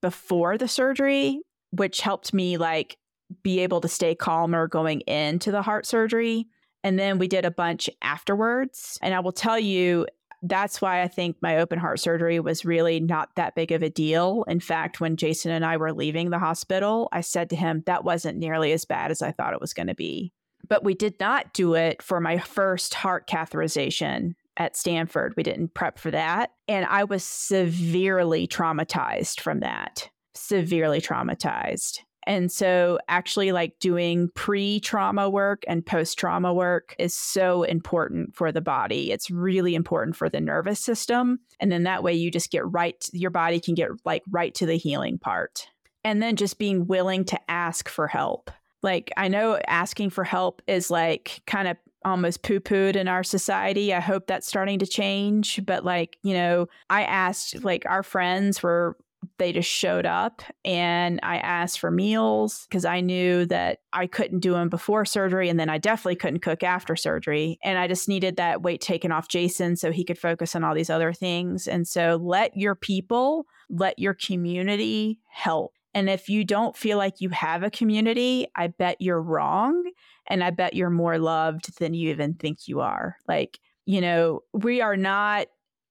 before 0.00 0.58
the 0.58 0.68
surgery, 0.68 1.40
which 1.70 2.00
helped 2.00 2.32
me 2.32 2.56
like 2.56 2.96
be 3.42 3.60
able 3.60 3.80
to 3.80 3.88
stay 3.88 4.14
calmer 4.14 4.68
going 4.68 5.00
into 5.02 5.50
the 5.50 5.62
heart 5.62 5.86
surgery. 5.86 6.46
And 6.84 6.98
then 6.98 7.18
we 7.18 7.28
did 7.28 7.44
a 7.44 7.50
bunch 7.50 7.90
afterwards. 8.00 8.98
And 9.02 9.12
I 9.14 9.20
will 9.20 9.32
tell 9.32 9.58
you, 9.58 10.06
that's 10.42 10.80
why 10.80 11.02
I 11.02 11.08
think 11.08 11.36
my 11.40 11.58
open 11.58 11.78
heart 11.78 12.00
surgery 12.00 12.40
was 12.40 12.64
really 12.64 13.00
not 13.00 13.34
that 13.36 13.54
big 13.54 13.72
of 13.72 13.82
a 13.82 13.90
deal. 13.90 14.44
In 14.48 14.60
fact, 14.60 15.00
when 15.00 15.16
Jason 15.16 15.50
and 15.50 15.64
I 15.64 15.76
were 15.76 15.92
leaving 15.92 16.30
the 16.30 16.38
hospital, 16.38 17.08
I 17.12 17.22
said 17.22 17.50
to 17.50 17.56
him, 17.56 17.82
that 17.86 18.04
wasn't 18.04 18.38
nearly 18.38 18.72
as 18.72 18.84
bad 18.84 19.10
as 19.10 19.22
I 19.22 19.32
thought 19.32 19.54
it 19.54 19.60
was 19.60 19.74
going 19.74 19.88
to 19.88 19.94
be. 19.94 20.32
But 20.68 20.84
we 20.84 20.94
did 20.94 21.18
not 21.18 21.54
do 21.54 21.74
it 21.74 22.02
for 22.02 22.20
my 22.20 22.38
first 22.38 22.94
heart 22.94 23.28
catheterization 23.28 24.34
at 24.56 24.76
Stanford. 24.76 25.34
We 25.36 25.42
didn't 25.42 25.74
prep 25.74 25.98
for 25.98 26.10
that. 26.10 26.50
And 26.66 26.84
I 26.86 27.04
was 27.04 27.24
severely 27.24 28.46
traumatized 28.46 29.40
from 29.40 29.60
that, 29.60 30.10
severely 30.34 31.00
traumatized. 31.00 32.00
And 32.28 32.52
so, 32.52 32.98
actually, 33.08 33.52
like 33.52 33.78
doing 33.80 34.28
pre 34.34 34.80
trauma 34.80 35.30
work 35.30 35.64
and 35.66 35.84
post 35.84 36.18
trauma 36.18 36.52
work 36.52 36.94
is 36.98 37.14
so 37.14 37.62
important 37.62 38.36
for 38.36 38.52
the 38.52 38.60
body. 38.60 39.10
It's 39.10 39.30
really 39.30 39.74
important 39.74 40.14
for 40.14 40.28
the 40.28 40.40
nervous 40.40 40.78
system. 40.78 41.40
And 41.58 41.72
then 41.72 41.84
that 41.84 42.02
way, 42.02 42.12
you 42.12 42.30
just 42.30 42.50
get 42.50 42.70
right, 42.70 43.02
your 43.14 43.30
body 43.30 43.60
can 43.60 43.74
get 43.74 43.88
like 44.04 44.22
right 44.30 44.54
to 44.56 44.66
the 44.66 44.76
healing 44.76 45.18
part. 45.18 45.68
And 46.04 46.22
then 46.22 46.36
just 46.36 46.58
being 46.58 46.86
willing 46.86 47.24
to 47.24 47.50
ask 47.50 47.88
for 47.88 48.06
help. 48.06 48.50
Like, 48.82 49.10
I 49.16 49.28
know 49.28 49.58
asking 49.66 50.10
for 50.10 50.22
help 50.22 50.60
is 50.66 50.90
like 50.90 51.40
kind 51.46 51.66
of 51.66 51.78
almost 52.04 52.42
poo 52.42 52.60
pooed 52.60 52.94
in 52.94 53.08
our 53.08 53.24
society. 53.24 53.94
I 53.94 54.00
hope 54.00 54.26
that's 54.26 54.46
starting 54.46 54.78
to 54.80 54.86
change. 54.86 55.64
But, 55.64 55.82
like, 55.82 56.18
you 56.22 56.34
know, 56.34 56.68
I 56.90 57.04
asked, 57.04 57.64
like, 57.64 57.84
our 57.86 58.02
friends 58.02 58.62
were 58.62 58.98
they 59.38 59.52
just 59.52 59.68
showed 59.68 60.06
up 60.06 60.42
and 60.64 61.20
I 61.22 61.38
asked 61.38 61.80
for 61.80 61.90
meals 61.90 62.66
because 62.68 62.84
I 62.84 63.00
knew 63.00 63.46
that 63.46 63.80
I 63.92 64.06
couldn't 64.06 64.40
do 64.40 64.52
them 64.52 64.68
before 64.68 65.04
surgery 65.04 65.48
and 65.48 65.58
then 65.58 65.68
I 65.68 65.78
definitely 65.78 66.16
couldn't 66.16 66.40
cook 66.40 66.62
after 66.62 66.96
surgery. 66.96 67.58
And 67.62 67.78
I 67.78 67.88
just 67.88 68.08
needed 68.08 68.36
that 68.36 68.62
weight 68.62 68.80
taken 68.80 69.12
off 69.12 69.28
Jason 69.28 69.76
so 69.76 69.92
he 69.92 70.04
could 70.04 70.18
focus 70.18 70.54
on 70.54 70.64
all 70.64 70.74
these 70.74 70.90
other 70.90 71.12
things. 71.12 71.68
And 71.68 71.86
so 71.86 72.18
let 72.22 72.56
your 72.56 72.74
people, 72.74 73.46
let 73.68 73.98
your 73.98 74.14
community 74.14 75.20
help. 75.28 75.74
And 75.94 76.08
if 76.08 76.28
you 76.28 76.44
don't 76.44 76.76
feel 76.76 76.98
like 76.98 77.20
you 77.20 77.30
have 77.30 77.62
a 77.62 77.70
community, 77.70 78.46
I 78.54 78.68
bet 78.68 79.00
you're 79.00 79.22
wrong. 79.22 79.90
And 80.28 80.44
I 80.44 80.50
bet 80.50 80.74
you're 80.74 80.90
more 80.90 81.18
loved 81.18 81.78
than 81.78 81.94
you 81.94 82.10
even 82.10 82.34
think 82.34 82.68
you 82.68 82.80
are. 82.80 83.16
Like, 83.26 83.58
you 83.86 84.00
know, 84.00 84.40
we 84.52 84.80
are 84.80 84.96
not 84.96 85.48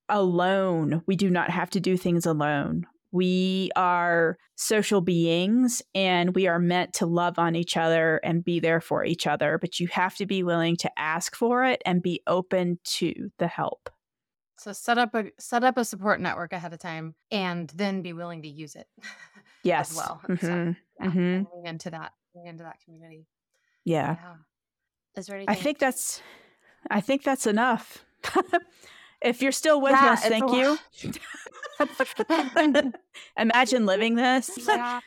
alone. 0.10 1.02
We 1.08 1.16
do 1.16 1.30
not 1.30 1.50
have 1.50 1.70
to 1.72 1.80
do 1.80 1.98
things 1.98 2.26
alone. 2.26 2.86
We 3.12 3.72
are 3.76 4.38
social 4.56 5.02
beings 5.02 5.82
and 5.96 6.36
we 6.36 6.48
are 6.48 6.60
meant 6.60 6.94
to 6.96 7.06
love 7.06 7.40
on 7.40 7.56
each 7.56 7.78
other 7.78 8.18
and 8.24 8.44
be 8.44 8.60
there 8.60 8.82
for 8.82 9.06
each 9.06 9.28
other, 9.28 9.58
but 9.60 9.80
you 9.80 9.88
have 9.88 10.16
to 10.16 10.26
be 10.26 10.44
willing 10.44 10.76
to 10.78 11.00
ask 11.00 11.36
for 11.36 11.64
it 11.64 11.82
and 11.86 12.02
be 12.02 12.22
open 12.28 12.80
to 12.84 13.32
the 13.40 13.48
help. 13.48 13.90
So 14.58 14.74
set 14.74 14.98
up 14.98 15.14
a 15.14 15.26
set 15.40 15.64
up 15.64 15.78
a 15.78 15.86
support 15.86 16.20
network 16.20 16.52
ahead 16.52 16.74
of 16.74 16.80
time 16.80 17.14
and 17.32 17.72
then 17.76 18.02
be 18.02 18.14
willing 18.14 18.42
to 18.42 18.50
use 18.50 18.76
it. 18.76 18.88
Yes. 19.64 19.92
as 19.92 19.98
well. 19.98 20.22
Mm-hmm. 20.30 20.46
So, 20.46 20.76
yeah, 21.02 21.08
mm-hmm. 21.08 21.66
into 21.66 21.90
that 21.90 22.14
into 22.46 22.64
that 22.64 22.80
community. 22.86 23.28
Yeah. 23.84 24.16
yeah. 24.22 24.34
Is 25.18 25.26
there 25.26 25.36
anything 25.36 25.54
I 25.54 25.56
think 25.60 25.80
that's 25.80 26.22
I 26.90 27.02
think 27.02 27.24
that's 27.24 27.48
enough. 27.48 28.06
if 29.22 29.42
you're 29.42 29.52
still 29.52 29.82
with 29.82 29.94
yeah, 29.94 30.12
us, 30.14 30.22
thank 30.26 30.52
you. 30.52 30.78
Imagine 33.38 33.86
living 33.86 34.16
this. 34.16 34.50
Yeah. 34.68 35.00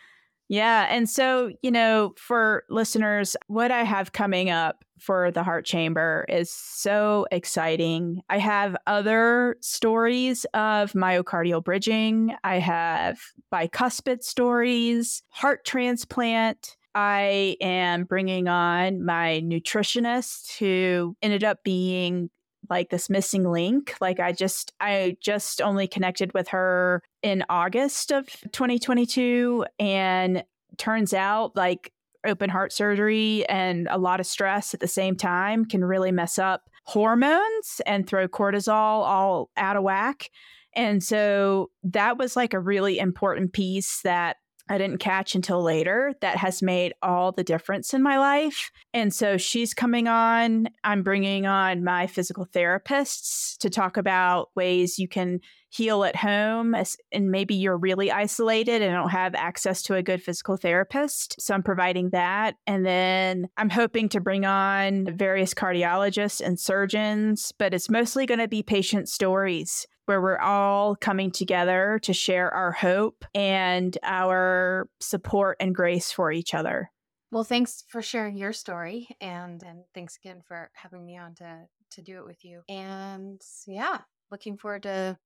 yeah. 0.49 0.87
And 0.91 1.09
so, 1.09 1.51
you 1.63 1.71
know, 1.71 2.15
for 2.17 2.65
listeners, 2.69 3.37
what 3.47 3.71
I 3.71 3.83
have 3.85 4.13
coming 4.13 4.51
up 4.51 4.85
for 4.99 5.31
the 5.31 5.43
Heart 5.43 5.65
Chamber 5.65 6.27
is 6.29 6.51
so 6.51 7.27
exciting. 7.33 8.23
I 8.29 8.39
have 8.39 8.77
other 8.87 9.57
stories 9.61 10.45
of 10.55 10.93
myocardial 10.93 11.65
bridging, 11.65 12.35
I 12.45 12.59
have 12.59 13.19
bicuspid 13.53 14.23
stories, 14.23 15.23
heart 15.29 15.65
transplant. 15.65 16.77
I 16.93 17.57
am 17.61 18.03
bringing 18.03 18.49
on 18.49 19.05
my 19.05 19.41
nutritionist 19.45 20.59
who 20.59 21.17
ended 21.23 21.45
up 21.45 21.63
being 21.63 22.31
like 22.69 22.91
this 22.91 23.09
missing 23.11 23.45
link. 23.45 23.95
Like 24.01 24.21
I 24.21 24.33
just 24.33 24.73
I 24.81 25.17
just 25.21 25.61
only 25.61 25.89
connected 25.89 26.33
with 26.35 26.49
her 26.49 27.03
in 27.23 27.45
August 27.49 28.13
of 28.13 28.27
2022 28.53 29.65
and 29.79 30.45
turns 30.77 31.15
out 31.15 31.57
like 31.57 31.93
open 32.27 32.51
heart 32.51 32.73
surgery 32.73 33.49
and 33.49 33.89
a 33.91 33.99
lot 33.99 34.21
of 34.21 34.27
stress 34.27 34.75
at 34.75 34.81
the 34.81 34.89
same 34.89 35.17
time 35.17 35.65
can 35.65 35.85
really 35.85 36.13
mess 36.13 36.39
up 36.39 36.69
hormones 36.85 37.81
and 37.87 38.07
throw 38.07 38.29
cortisol 38.29 38.69
all 38.69 39.51
out 39.57 39.77
of 39.77 39.83
whack. 39.83 40.31
And 40.75 41.03
so 41.03 41.71
that 41.83 42.19
was 42.19 42.37
like 42.37 42.55
a 42.55 42.61
really 42.61 42.99
important 42.99 43.53
piece 43.53 44.03
that 44.03 44.37
I 44.69 44.79
didn't 44.79 44.99
catch 44.99 45.35
until 45.35 45.63
later 45.63 46.15
that 46.21 46.37
has 46.37 46.63
made 46.63 46.95
all 47.03 47.33
the 47.33 47.45
difference 47.45 47.93
in 47.95 48.03
my 48.03 48.19
life. 48.19 48.71
And 48.93 49.13
so 49.13 49.37
she's 49.37 49.75
coming 49.75 50.09
on. 50.09 50.69
I'm 50.85 51.03
bringing 51.03 51.47
on 51.47 51.83
my 51.85 52.07
physical 52.07 52.47
therapists 52.47 53.57
to 53.59 53.71
talk 53.71 53.97
about 53.97 54.51
ways 54.55 54.99
you 54.99 55.09
can 55.09 55.41
heal 55.71 56.03
at 56.05 56.17
home. 56.17 56.75
And 57.13 57.31
maybe 57.31 57.55
you're 57.55 57.79
really 57.79 58.11
isolated 58.11 58.83
and 58.83 58.93
don't 58.93 59.11
have 59.11 59.35
access 59.35 59.83
to 59.83 59.95
a 59.95 60.03
good 60.03 60.23
physical 60.23 60.57
therapist. 60.57 61.41
So 61.41 61.55
I'm 61.55 61.63
providing 61.63 62.11
that. 62.11 62.57
And 62.67 62.85
then 62.85 63.49
I'm 63.57 63.71
hoping 63.71 64.09
to 64.11 64.21
bring 64.21 64.45
on 64.45 65.17
various 65.17 65.55
cardiologists 65.55 66.41
and 66.41 66.59
surgeons, 66.59 67.53
but 67.57 67.73
it's 67.73 67.89
mostly 67.89 68.27
going 68.27 68.41
to 68.41 68.49
be 68.49 68.63
patient 68.63 69.09
stories 69.09 69.87
where 70.11 70.21
we're 70.21 70.39
all 70.39 70.97
coming 70.97 71.31
together 71.31 72.01
to 72.03 72.13
share 72.13 72.53
our 72.53 72.73
hope 72.73 73.25
and 73.33 73.97
our 74.03 74.89
support 74.99 75.57
and 75.61 75.73
grace 75.73 76.11
for 76.11 76.33
each 76.33 76.53
other. 76.53 76.91
Well, 77.31 77.45
thanks 77.45 77.85
for 77.87 78.03
sharing 78.03 78.37
your 78.37 78.53
story 78.53 79.09
and 79.21 79.63
and 79.63 79.85
thanks 79.95 80.17
again 80.17 80.43
for 80.49 80.69
having 80.75 81.07
me 81.07 81.17
on 81.17 81.37
to 81.37 81.61
to 81.93 82.03
do 82.03 82.19
it 82.19 82.27
with 82.27 82.45
you. 82.45 82.63
And 82.69 83.41
yeah, 83.69 83.99
looking 84.33 84.57
forward 84.57 84.83
to 84.83 85.17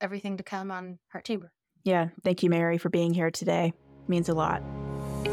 everything 0.00 0.38
to 0.38 0.42
come 0.42 0.72
on 0.72 0.98
Heart 1.12 1.24
Chamber. 1.24 1.52
Yeah. 1.84 2.08
Thank 2.24 2.42
you, 2.42 2.50
Mary, 2.50 2.78
for 2.78 2.88
being 2.88 3.14
here 3.14 3.30
today. 3.30 3.66
It 4.02 4.08
means 4.08 4.28
a 4.28 4.34
lot. 4.34 4.60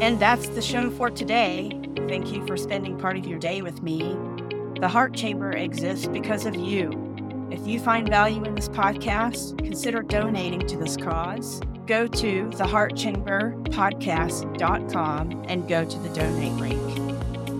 And 0.00 0.20
that's 0.20 0.48
the 0.50 0.62
show 0.62 0.88
for 0.88 1.10
today. 1.10 1.72
Thank 2.06 2.30
you 2.30 2.46
for 2.46 2.56
spending 2.56 2.96
part 2.96 3.16
of 3.16 3.26
your 3.26 3.40
day 3.40 3.60
with 3.60 3.82
me. 3.82 4.16
The 4.78 4.88
Heart 4.88 5.14
Chamber 5.14 5.50
exists 5.50 6.06
because 6.06 6.46
of 6.46 6.54
you. 6.54 7.09
If 7.50 7.66
you 7.66 7.80
find 7.80 8.08
value 8.08 8.44
in 8.44 8.54
this 8.54 8.68
podcast, 8.68 9.58
consider 9.58 10.02
donating 10.02 10.60
to 10.68 10.76
this 10.76 10.96
cause. 10.96 11.60
Go 11.86 12.06
to 12.06 12.44
theheartchamberpodcast.com 12.44 15.44
and 15.48 15.68
go 15.68 15.84
to 15.84 15.98
the 15.98 16.08
donate 16.10 16.52
link. 16.52 16.80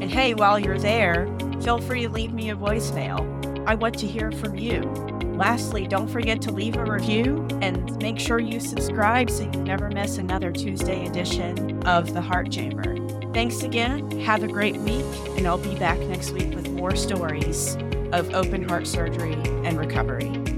And 0.00 0.08
hey, 0.08 0.34
while 0.34 0.60
you're 0.60 0.78
there, 0.78 1.26
feel 1.60 1.80
free 1.80 2.02
to 2.02 2.08
leave 2.08 2.32
me 2.32 2.50
a 2.50 2.56
voicemail. 2.56 3.66
I 3.66 3.74
want 3.74 3.98
to 3.98 4.06
hear 4.06 4.30
from 4.30 4.56
you. 4.56 4.82
Lastly, 5.34 5.88
don't 5.88 6.06
forget 6.06 6.40
to 6.42 6.52
leave 6.52 6.76
a 6.76 6.84
review 6.84 7.48
and 7.60 8.00
make 8.00 8.20
sure 8.20 8.38
you 8.38 8.60
subscribe 8.60 9.28
so 9.28 9.42
you 9.42 9.50
never 9.62 9.88
miss 9.88 10.18
another 10.18 10.52
Tuesday 10.52 11.04
edition 11.06 11.82
of 11.82 12.14
The 12.14 12.20
Heart 12.20 12.52
Chamber. 12.52 12.96
Thanks 13.32 13.64
again. 13.64 14.08
Have 14.20 14.44
a 14.44 14.48
great 14.48 14.76
week, 14.76 15.04
and 15.36 15.48
I'll 15.48 15.58
be 15.58 15.74
back 15.76 15.98
next 16.00 16.30
week 16.30 16.54
with 16.54 16.70
more 16.70 16.94
stories 16.94 17.76
of 18.12 18.34
open 18.34 18.68
heart 18.68 18.86
surgery 18.86 19.34
and 19.64 19.78
recovery. 19.78 20.49